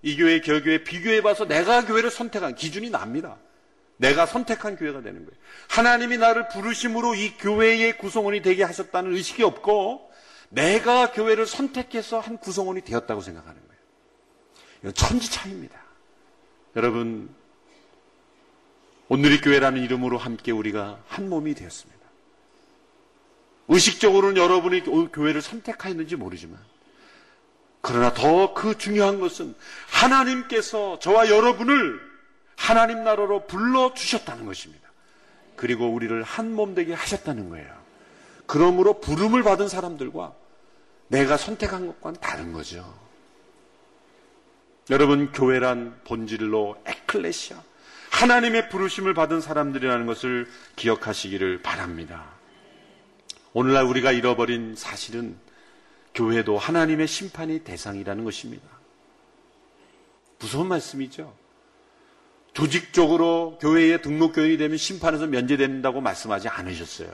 이 0.01 0.15
교회, 0.15 0.41
저 0.41 0.62
교회 0.62 0.83
비교해 0.83 1.21
봐서 1.21 1.45
내가 1.45 1.85
교회를 1.85 2.09
선택한 2.09 2.55
기준이 2.55 2.89
납니다. 2.89 3.38
내가 3.97 4.25
선택한 4.25 4.77
교회가 4.77 5.01
되는 5.01 5.25
거예요. 5.25 5.39
하나님이 5.69 6.17
나를 6.17 6.47
부르심으로 6.47 7.15
이 7.15 7.38
교회의 7.38 7.97
구성원이 7.97 8.41
되게 8.41 8.63
하셨다는 8.63 9.13
의식이 9.13 9.43
없고 9.43 10.09
내가 10.49 11.12
교회를 11.12 11.45
선택해서 11.45 12.19
한 12.19 12.38
구성원이 12.38 12.81
되었다고 12.81 13.21
생각하는 13.21 13.59
거예요. 13.62 13.81
이건 14.81 14.93
천지 14.93 15.29
차이입니다. 15.29 15.77
여러분, 16.77 17.29
오늘의 19.09 19.41
교회라는 19.41 19.81
이름으로 19.81 20.17
함께 20.17 20.51
우리가 20.51 21.03
한 21.07 21.29
몸이 21.29 21.53
되었습니다. 21.55 21.99
의식적으로는 23.67 24.38
여러분이 24.38 25.12
교회를 25.12 25.41
선택하였는지 25.41 26.15
모르지만 26.15 26.57
그러나 27.81 28.13
더 28.13 28.53
그 28.53 28.77
중요한 28.77 29.19
것은 29.19 29.55
하나님께서 29.89 30.99
저와 30.99 31.29
여러분을 31.29 31.99
하나님 32.55 33.03
나라로 33.03 33.47
불러주셨다는 33.47 34.45
것입니다. 34.45 34.89
그리고 35.55 35.87
우리를 35.89 36.21
한 36.23 36.51
몸 36.53 36.75
되게 36.75 36.93
하셨다는 36.93 37.49
거예요. 37.49 37.67
그러므로 38.45 38.99
부름을 38.99 39.43
받은 39.43 39.69
사람들과 39.69 40.33
내가 41.07 41.37
선택한 41.37 41.87
것과는 41.87 42.19
다른 42.19 42.51
거죠. 42.53 42.93
여러분, 44.89 45.31
교회란 45.31 46.01
본질로 46.03 46.81
에클레시아, 46.85 47.61
하나님의 48.09 48.69
부르심을 48.69 49.13
받은 49.13 49.39
사람들이라는 49.39 50.05
것을 50.07 50.49
기억하시기를 50.75 51.61
바랍니다. 51.61 52.25
오늘날 53.53 53.85
우리가 53.85 54.11
잃어버린 54.11 54.75
사실은 54.75 55.37
교회도 56.19 56.58
하나님의 56.58 57.08
심판의 57.08 57.60
대상이라는 57.60 58.25
것입니다. 58.25 58.67
무서운 60.38 60.67
말씀이죠. 60.67 61.34
조직적으로 62.53 63.58
교회에 63.62 64.01
등록교인이 64.01 64.58
되면 64.58 64.77
심판에서 64.77 65.27
면제된다고 65.27 66.01
말씀하지 66.01 66.49
않으셨어요. 66.49 67.10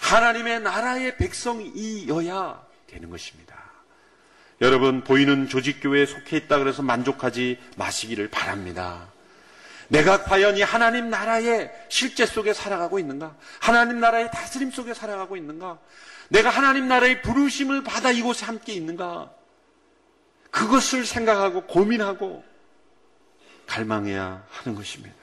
하나님의 0.00 0.60
나라의 0.60 1.18
백성이어야 1.18 2.66
되는 2.86 3.10
것입니다. 3.10 3.54
여러분, 4.62 5.04
보이는 5.04 5.46
조직교회에 5.46 6.06
속해 6.06 6.38
있다 6.38 6.58
그래서 6.58 6.80
만족하지 6.80 7.58
마시기를 7.76 8.30
바랍니다. 8.30 9.12
내가 9.88 10.22
과연 10.22 10.56
이 10.56 10.62
하나님 10.62 11.10
나라의 11.10 11.70
실제 11.90 12.24
속에 12.24 12.54
살아가고 12.54 12.98
있는가? 12.98 13.36
하나님 13.60 14.00
나라의 14.00 14.30
다스림 14.32 14.70
속에 14.70 14.94
살아가고 14.94 15.36
있는가? 15.36 15.78
내가 16.28 16.50
하나님 16.50 16.88
나라의 16.88 17.22
부르심을 17.22 17.84
받아 17.84 18.10
이곳에 18.10 18.46
함께 18.46 18.72
있는가? 18.72 19.30
그것을 20.50 21.04
생각하고 21.04 21.62
고민하고 21.62 22.44
갈망해야 23.66 24.44
하는 24.48 24.76
것입니다. 24.76 25.14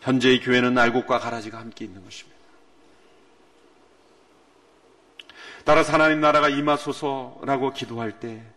현재의 0.00 0.40
교회는 0.40 0.76
알곡과 0.76 1.18
가라지가 1.20 1.58
함께 1.58 1.84
있는 1.84 2.02
것입니다. 2.04 2.32
따라서 5.64 5.92
하나님 5.92 6.20
나라가 6.20 6.48
임하소서라고 6.48 7.72
기도할 7.72 8.18
때 8.18 8.52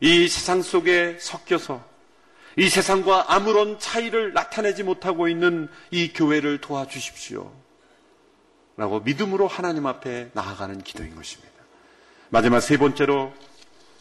이 0.00 0.28
세상 0.28 0.62
속에 0.62 1.18
섞여서 1.18 1.84
이 2.56 2.68
세상과 2.68 3.32
아무런 3.34 3.78
차이를 3.78 4.32
나타내지 4.32 4.82
못하고 4.82 5.28
있는 5.28 5.68
이 5.90 6.12
교회를 6.12 6.60
도와주십시오. 6.60 7.52
라고 8.76 9.00
믿음으로 9.00 9.48
하나님 9.48 9.86
앞에 9.86 10.30
나아가는 10.32 10.82
기도인 10.82 11.14
것입니다. 11.14 11.54
마지막 12.28 12.60
세 12.60 12.76
번째로 12.76 13.32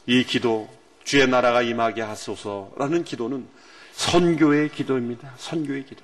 이 0.06 0.24
기도, 0.24 0.70
주의 1.04 1.28
나라가 1.28 1.62
임하게 1.62 2.02
하소서라는 2.02 3.04
기도는 3.04 3.48
선교의 3.94 4.70
기도입니다. 4.70 5.34
선교의 5.38 5.86
기도. 5.86 6.04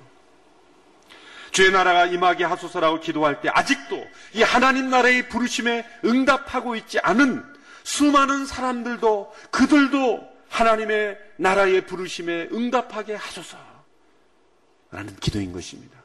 주의 1.50 1.70
나라가 1.70 2.06
임하게 2.06 2.44
하소서라고 2.44 3.00
기도할 3.00 3.42
때 3.42 3.50
아직도 3.52 4.02
이 4.32 4.42
하나님 4.42 4.88
나라의 4.88 5.28
부르심에 5.28 5.86
응답하고 6.04 6.76
있지 6.76 6.98
않은 7.00 7.44
수많은 7.84 8.46
사람들도 8.46 9.34
그들도 9.50 10.32
하나님의 10.48 11.18
나라의 11.36 11.86
부르심에 11.86 12.48
응답하게 12.52 13.14
하소서. 13.14 13.58
라는 14.90 15.14
기도인 15.16 15.52
것입니다. 15.52 16.01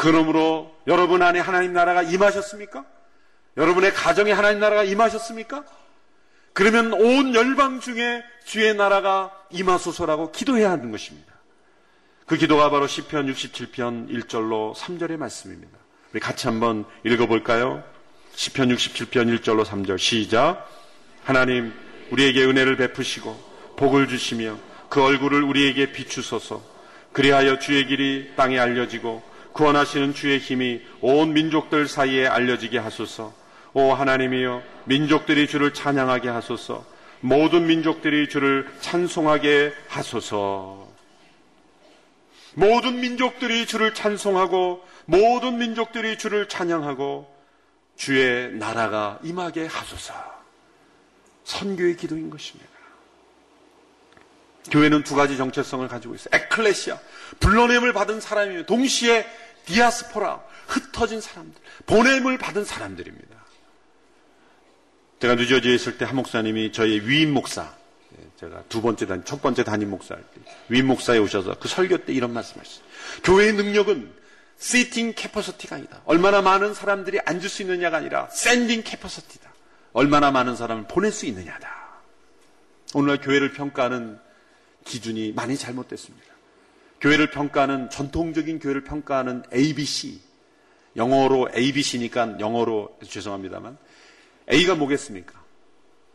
그러므로 0.00 0.74
여러분 0.86 1.20
안에 1.20 1.40
하나님 1.40 1.74
나라가 1.74 2.02
임하셨습니까? 2.02 2.86
여러분의 3.58 3.92
가정에 3.92 4.32
하나님 4.32 4.58
나라가 4.58 4.82
임하셨습니까? 4.82 5.62
그러면 6.54 6.94
온 6.94 7.34
열방 7.34 7.80
중에 7.80 8.24
주의 8.46 8.74
나라가 8.74 9.30
임하소서라고 9.50 10.32
기도해야 10.32 10.70
하는 10.70 10.90
것입니다. 10.90 11.34
그 12.24 12.38
기도가 12.38 12.70
바로 12.70 12.86
시편 12.86 13.26
67편 13.26 14.08
1절로 14.08 14.74
3절의 14.74 15.18
말씀입니다. 15.18 15.76
우리 16.14 16.20
같이 16.20 16.46
한번 16.46 16.86
읽어볼까요? 17.04 17.84
시편 18.32 18.70
67편 18.70 19.38
1절로 19.38 19.66
3절 19.66 19.98
시작. 19.98 20.66
하나님 21.24 21.74
우리에게 22.10 22.46
은혜를 22.46 22.78
베푸시고 22.78 23.74
복을 23.76 24.08
주시며 24.08 24.56
그 24.88 25.02
얼굴을 25.02 25.42
우리에게 25.42 25.92
비추소서. 25.92 26.62
그리하여 27.12 27.58
주의 27.58 27.86
길이 27.86 28.32
땅에 28.34 28.58
알려지고 28.58 29.28
구원하시는 29.52 30.14
주의 30.14 30.38
힘이 30.38 30.80
온 31.00 31.32
민족들 31.32 31.88
사이에 31.88 32.26
알려지게 32.26 32.78
하소서. 32.78 33.32
오 33.72 33.92
하나님이여 33.92 34.62
민족들이 34.84 35.46
주를 35.46 35.72
찬양하게 35.72 36.28
하소서. 36.28 36.84
모든 37.20 37.66
민족들이 37.66 38.28
주를 38.28 38.68
찬송하게 38.80 39.72
하소서. 39.88 40.88
모든 42.54 43.00
민족들이 43.00 43.66
주를 43.66 43.94
찬송하고 43.94 44.84
모든 45.04 45.58
민족들이 45.58 46.18
주를 46.18 46.48
찬양하고 46.48 47.32
주의 47.96 48.52
나라가 48.52 49.18
임하게 49.22 49.66
하소서. 49.66 50.14
선교의 51.44 51.96
기도인 51.96 52.30
것입니다. 52.30 52.79
교회는 54.70 55.02
두 55.04 55.14
가지 55.14 55.36
정체성을 55.36 55.86
가지고 55.88 56.14
있어요. 56.14 56.30
에클레시아, 56.32 56.98
불러냄을 57.40 57.92
받은 57.92 58.20
사람이며 58.20 58.64
동시에 58.64 59.26
디아스포라, 59.66 60.40
흩어진 60.68 61.20
사람들, 61.20 61.60
보냄을 61.86 62.38
받은 62.38 62.64
사람들입니다. 62.64 63.36
제가 65.20 65.34
뉴저지에 65.34 65.74
있을 65.74 65.98
때 65.98 66.04
한 66.04 66.16
목사님이 66.16 66.72
저희 66.72 67.00
위임 67.00 67.34
목사, 67.34 67.74
예, 68.18 68.24
제가 68.40 68.62
두 68.68 68.80
번째 68.80 69.06
단, 69.06 69.24
첫 69.24 69.42
번째 69.42 69.64
담임 69.64 69.90
목사할 69.90 70.22
때 70.22 70.40
위임 70.68 70.86
목사에 70.86 71.18
오셔서 71.18 71.56
그 71.58 71.68
설교 71.68 72.06
때 72.06 72.12
이런 72.14 72.32
말씀하셨어요. 72.32 72.84
교회의 73.24 73.52
능력은 73.52 74.12
seating 74.58 75.12
capacity가 75.14 75.76
아니다. 75.76 76.00
얼마나 76.04 76.40
많은 76.42 76.74
사람들이 76.74 77.18
앉을 77.24 77.48
수 77.48 77.62
있느냐가 77.62 77.98
아니라 77.98 78.28
sending 78.30 78.82
capacity다. 78.84 79.50
얼마나 79.92 80.30
많은 80.30 80.54
사람을 80.56 80.86
보낼 80.86 81.12
수 81.12 81.26
있느냐다. 81.26 81.68
오늘날 82.94 83.20
교회를 83.20 83.52
평가하는 83.52 84.18
기준이 84.84 85.32
많이 85.32 85.56
잘못됐습니다. 85.56 86.26
교회를 87.00 87.30
평가하는 87.30 87.90
전통적인 87.90 88.58
교회를 88.58 88.84
평가하는 88.84 89.42
ABC 89.52 90.20
영어로 90.96 91.48
ABC니까 91.54 92.38
영어로 92.40 92.98
죄송합니다만 93.06 93.78
A가 94.52 94.74
뭐겠습니까? 94.74 95.40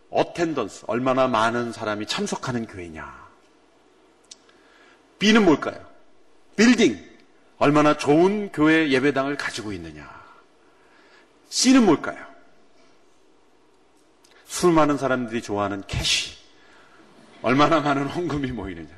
어텐던스, 0.09 0.86
얼마나 0.88 1.28
많은 1.28 1.72
사람이 1.72 2.05
참석하는 2.05 2.68
교회냐. 2.68 3.26
B는 5.20 5.45
뭘까요? 5.45 5.86
빌딩, 6.55 7.03
얼마나 7.57 7.97
좋은 7.97 8.51
교회 8.51 8.89
예배당을 8.89 9.38
가지고 9.38 9.72
있느냐. 9.74 10.09
C는 11.49 11.86
뭘까요? 11.86 12.18
술 14.45 14.72
많은 14.74 14.97
사람들이 14.97 15.41
좋아하는 15.41 15.84
cash. 15.88 16.35
얼마나 17.46 17.80
많은 17.80 18.08
헌금이 18.08 18.54
모이느냐. 18.54 18.89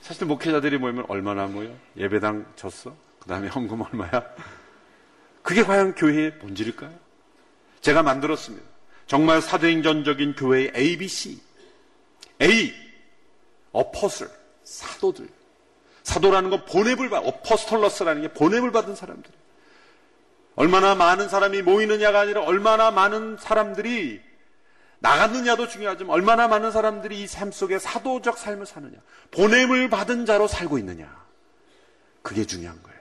사실 0.00 0.26
목회자들이 0.26 0.78
모이면 0.78 1.06
얼마나 1.08 1.48
모여? 1.48 1.74
예배당 1.96 2.46
줬어? 2.54 2.94
그 3.18 3.28
다음에 3.28 3.48
헌금 3.48 3.80
얼마야? 3.80 4.22
그게 5.42 5.64
과연 5.64 5.96
교회의 5.96 6.38
본질일까요? 6.38 6.94
제가 7.80 8.04
만들었습니다. 8.04 8.64
정말 9.08 9.42
사도행전적인 9.42 10.36
교회의 10.36 10.70
ABC. 10.76 11.40
A. 12.42 12.72
Apostle. 13.72 14.30
사도들. 14.62 15.28
사도라는 16.04 16.50
건 16.50 16.64
보냄을 16.64 17.10
받, 17.10 17.26
apostolos라는 17.26 18.22
게 18.22 18.32
보냄을 18.34 18.70
받은 18.70 18.94
사람들. 18.94 19.32
얼마나 20.54 20.94
많은 20.94 21.28
사람이 21.28 21.62
모이느냐가 21.62 22.20
아니라 22.20 22.44
얼마나 22.44 22.92
많은 22.92 23.36
사람들이 23.40 24.25
나갔느냐도 24.98 25.68
중요하지만 25.68 26.12
얼마나 26.14 26.48
많은 26.48 26.70
사람들이 26.72 27.22
이 27.22 27.26
삶 27.26 27.52
속에 27.52 27.78
사도적 27.78 28.38
삶을 28.38 28.66
사느냐. 28.66 28.96
보냄을 29.30 29.90
받은 29.90 30.26
자로 30.26 30.48
살고 30.48 30.78
있느냐. 30.78 31.24
그게 32.22 32.44
중요한 32.44 32.82
거예요. 32.82 32.98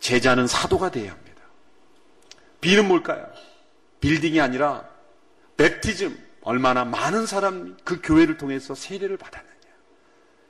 제자는 0.00 0.46
사도가 0.46 0.90
되어야 0.90 1.12
합니다. 1.12 1.42
B는 2.60 2.88
뭘까요? 2.88 3.30
빌딩이 4.00 4.40
아니라 4.40 4.88
베티즘 5.56 6.18
얼마나 6.42 6.84
많은 6.84 7.26
사람이 7.26 7.74
그 7.84 8.00
교회를 8.02 8.38
통해서 8.38 8.74
세례를 8.74 9.16
받았느냐. 9.16 9.48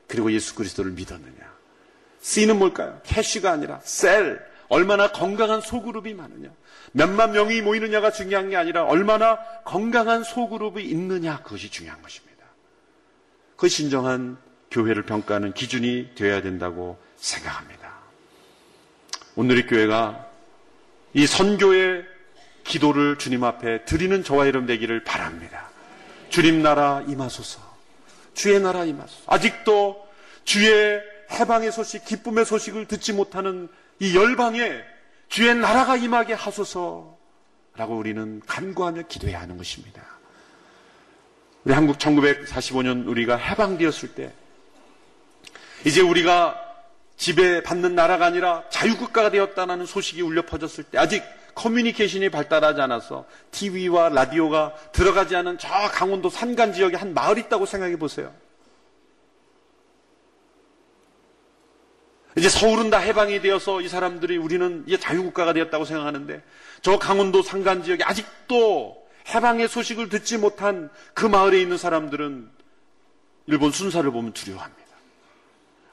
그리고 0.06 0.30
예수 0.32 0.54
그리스도를 0.54 0.92
믿었느냐. 0.92 1.58
C는 2.20 2.58
뭘까요? 2.58 3.00
캐시가 3.04 3.50
아니라 3.50 3.80
셀 3.82 4.40
얼마나 4.68 5.10
건강한 5.12 5.60
소그룹이 5.60 6.14
많으냐. 6.14 6.50
몇만 6.92 7.32
명이 7.32 7.62
모이느냐가 7.62 8.10
중요한 8.10 8.50
게 8.50 8.56
아니라 8.56 8.84
얼마나 8.84 9.38
건강한 9.64 10.24
소그룹이 10.24 10.84
있느냐 10.84 11.42
그것이 11.42 11.70
중요한 11.70 12.00
것입니다. 12.02 12.44
그 13.56 13.68
진정한 13.68 14.38
교회를 14.70 15.02
평가하는 15.04 15.52
기준이 15.52 16.10
되어야 16.14 16.42
된다고 16.42 16.98
생각합니다. 17.16 17.92
오늘의 19.36 19.66
교회가 19.66 20.26
이 21.14 21.26
선교의 21.26 22.04
기도를 22.64 23.16
주님 23.18 23.44
앞에 23.44 23.84
드리는 23.84 24.22
저와 24.22 24.46
여러분 24.46 24.66
되기를 24.66 25.04
바랍니다. 25.04 25.70
주님 26.28 26.62
나라 26.62 27.02
임하소서. 27.06 27.60
주의 28.34 28.60
나라 28.60 28.84
임하소서. 28.84 29.22
아직도 29.26 30.06
주의 30.44 31.00
해방의 31.30 31.72
소식, 31.72 32.04
기쁨의 32.04 32.44
소식을 32.44 32.86
듣지 32.86 33.12
못하는 33.12 33.68
이 33.98 34.16
열방에 34.16 34.82
주의 35.28 35.54
나라가 35.54 35.96
임하게 35.96 36.34
하소서라고 36.34 37.16
우리는 37.88 38.40
간구하며 38.46 39.02
기도해야 39.02 39.40
하는 39.40 39.56
것입니다. 39.56 40.02
우리 41.64 41.74
한국 41.74 41.98
1945년 41.98 43.06
우리가 43.06 43.36
해방되었을 43.36 44.14
때 44.14 44.32
이제 45.84 46.00
우리가 46.00 46.64
지배받는 47.16 47.94
나라가 47.94 48.26
아니라 48.26 48.64
자유국가가 48.70 49.30
되었다는 49.30 49.86
소식이 49.86 50.22
울려 50.22 50.42
퍼졌을 50.42 50.84
때 50.84 50.98
아직 50.98 51.22
커뮤니케이션이 51.54 52.30
발달하지 52.30 52.80
않아서 52.80 53.26
TV와 53.50 54.10
라디오가 54.10 54.74
들어가지 54.92 55.34
않은 55.34 55.58
저 55.58 55.68
강원도 55.90 56.30
산간 56.30 56.72
지역에 56.72 56.96
한 56.96 57.14
마을 57.14 57.36
있다고 57.38 57.66
생각해 57.66 57.98
보세요. 57.98 58.32
이제 62.38 62.48
서울은 62.48 62.90
다 62.90 62.98
해방이 62.98 63.40
되어서 63.40 63.80
이 63.80 63.88
사람들이 63.88 64.36
우리는 64.36 64.84
이제 64.86 64.96
자유국가가 64.96 65.52
되었다고 65.52 65.84
생각하는데 65.84 66.42
저 66.82 66.98
강원도 66.98 67.42
산간 67.42 67.82
지역에 67.82 68.04
아직도 68.04 68.96
해방의 69.28 69.68
소식을 69.68 70.08
듣지 70.08 70.38
못한 70.38 70.88
그 71.14 71.26
마을에 71.26 71.60
있는 71.60 71.76
사람들은 71.76 72.48
일본 73.46 73.72
순사를 73.72 74.08
보면 74.10 74.32
두려워합니다. 74.32 74.88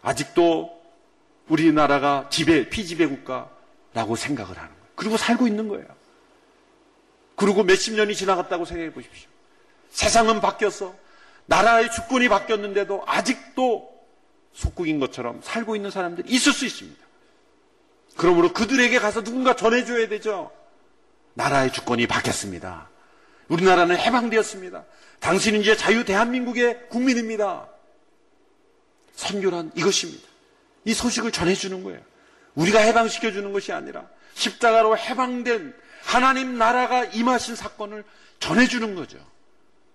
아직도 0.03 0.81
우리나라가 1.47 2.27
지배, 2.29 2.69
피지배 2.69 3.07
국가라고 3.07 4.15
생각을 4.15 4.57
하는 4.57 4.69
거예요. 4.69 4.85
그리고 4.95 5.17
살고 5.17 5.47
있는 5.47 5.67
거예요. 5.67 5.85
그리고 7.35 7.63
몇십 7.63 7.95
년이 7.95 8.15
지나갔다고 8.15 8.65
생각해 8.65 8.93
보십시오. 8.93 9.29
세상은 9.89 10.41
바뀌었어. 10.41 10.93
나라의 11.47 11.91
주권이 11.91 12.29
바뀌었는데도 12.29 13.03
아직도 13.05 13.94
속국인 14.55 14.99
것처럼 14.99 15.41
살고 15.43 15.75
있는 15.75 15.91
사람들이 15.91 16.29
있을 16.29 16.53
수 16.53 16.65
있습니다. 16.65 17.05
그러므로 18.17 18.53
그들에게 18.53 18.97
가서 18.99 19.23
누군가 19.23 19.55
전해줘야 19.55 20.07
되죠. 20.07 20.51
나라의 21.33 21.73
주권이 21.73 22.07
바뀌었습니다. 22.07 22.89
우리나라는 23.49 23.97
해방되었습니다. 23.97 24.85
당신은 25.19 25.61
이제 25.61 25.75
자유 25.75 26.05
대한민국의 26.05 26.87
국민입니다. 26.89 27.67
선교란 29.15 29.71
이것입니다. 29.75 30.25
이 30.85 30.93
소식을 30.93 31.31
전해주는 31.31 31.83
거예요. 31.83 31.99
우리가 32.55 32.79
해방시켜주는 32.79 33.51
것이 33.51 33.73
아니라 33.73 34.07
십자가로 34.33 34.97
해방된 34.97 35.75
하나님 36.03 36.57
나라가 36.57 37.03
임하신 37.03 37.55
사건을 37.55 38.05
전해주는 38.39 38.95
거죠. 38.95 39.17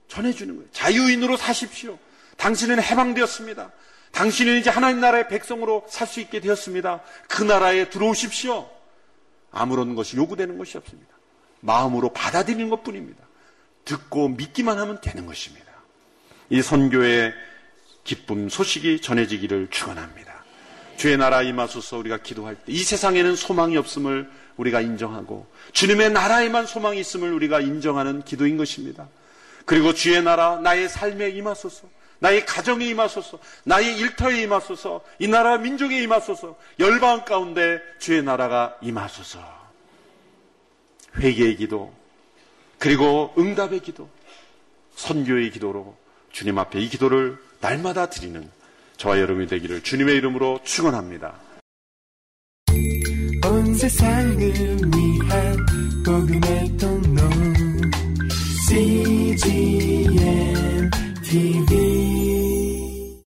전해주는 0.09 0.55
거예요. 0.57 0.71
자유인으로 0.73 1.37
사십시오. 1.37 1.99
당신은 2.37 2.83
해방되었습니다. 2.83 3.71
당신은 4.13 4.59
이제 4.59 4.71
하나님 4.71 5.01
나라의 5.01 5.29
백성으로 5.29 5.87
살 5.89 6.07
수 6.07 6.21
있게 6.21 6.41
되었습니다. 6.41 7.01
그 7.29 7.43
나라에 7.43 7.89
들어오십시오. 7.91 8.69
아무런 9.53 9.95
것이 9.95 10.17
요구되는 10.17 10.59
것이 10.59 10.77
없습니다. 10.79 11.11
마음으로 11.61 12.13
받아들이는 12.13 12.69
것 12.71 12.83
뿐입니다. 12.83 13.23
듣고 13.85 14.29
믿기만 14.29 14.79
하면 14.79 15.01
되는 15.01 15.27
것입니다. 15.27 15.67
이 16.51 16.63
선교의 16.63 17.33
기쁨 18.05 18.49
소식이 18.49 19.01
전해지기를 19.01 19.69
축원합니다. 19.71 20.45
주의 20.97 21.17
나라 21.17 21.43
임하소서 21.43 21.97
우리가 21.99 22.19
기도할 22.19 22.57
때 22.57 22.73
이 22.73 22.79
세상에는 22.83 23.37
소망이 23.37 23.77
없음을 23.77 24.31
우리가 24.57 24.81
인정하고 24.81 25.47
주님의 25.73 26.11
나라에만 26.11 26.67
소망이 26.67 27.01
있음을 27.01 27.33
우리가 27.33 27.61
인정하는 27.61 28.23
기도인 28.23 28.57
것입니다. 28.57 29.09
그리고 29.65 29.95
주의 29.95 30.23
나라 30.23 30.57
나의 30.59 30.89
삶에 30.89 31.31
임하소서 31.31 31.89
나의 32.21 32.47
가정에 32.47 32.87
임하소서, 32.87 33.41
나의 33.65 33.99
일터에 33.99 34.43
임하소서, 34.43 35.01
이 35.19 35.27
나라 35.27 35.59
민족에 35.59 36.01
임하소서, 36.03 36.57
열방 36.79 37.25
가운데 37.25 37.81
주의 37.99 38.23
나라가 38.23 38.77
임하소서. 38.83 39.41
회개의 41.17 41.57
기도, 41.57 41.93
그리고 42.79 43.35
응답의 43.37 43.81
기도, 43.81 44.09
선교의 44.95 45.51
기도로 45.51 45.97
주님 46.31 46.57
앞에 46.59 46.79
이 46.79 46.89
기도를 46.89 47.37
날마다 47.61 48.11
드리는 48.11 48.49
저와 48.99 49.19
여러분이 49.19 49.49
되기를 49.49 49.83
주님의 49.83 50.15
이름으로 50.17 50.61
축원합니다. 50.63 51.35
온 53.47 53.75
세상을 53.75 54.39
위한 54.39 55.67
복음의 56.05 56.77
통로 56.77 57.23
CGM 58.69 60.70
TV 61.31 62.30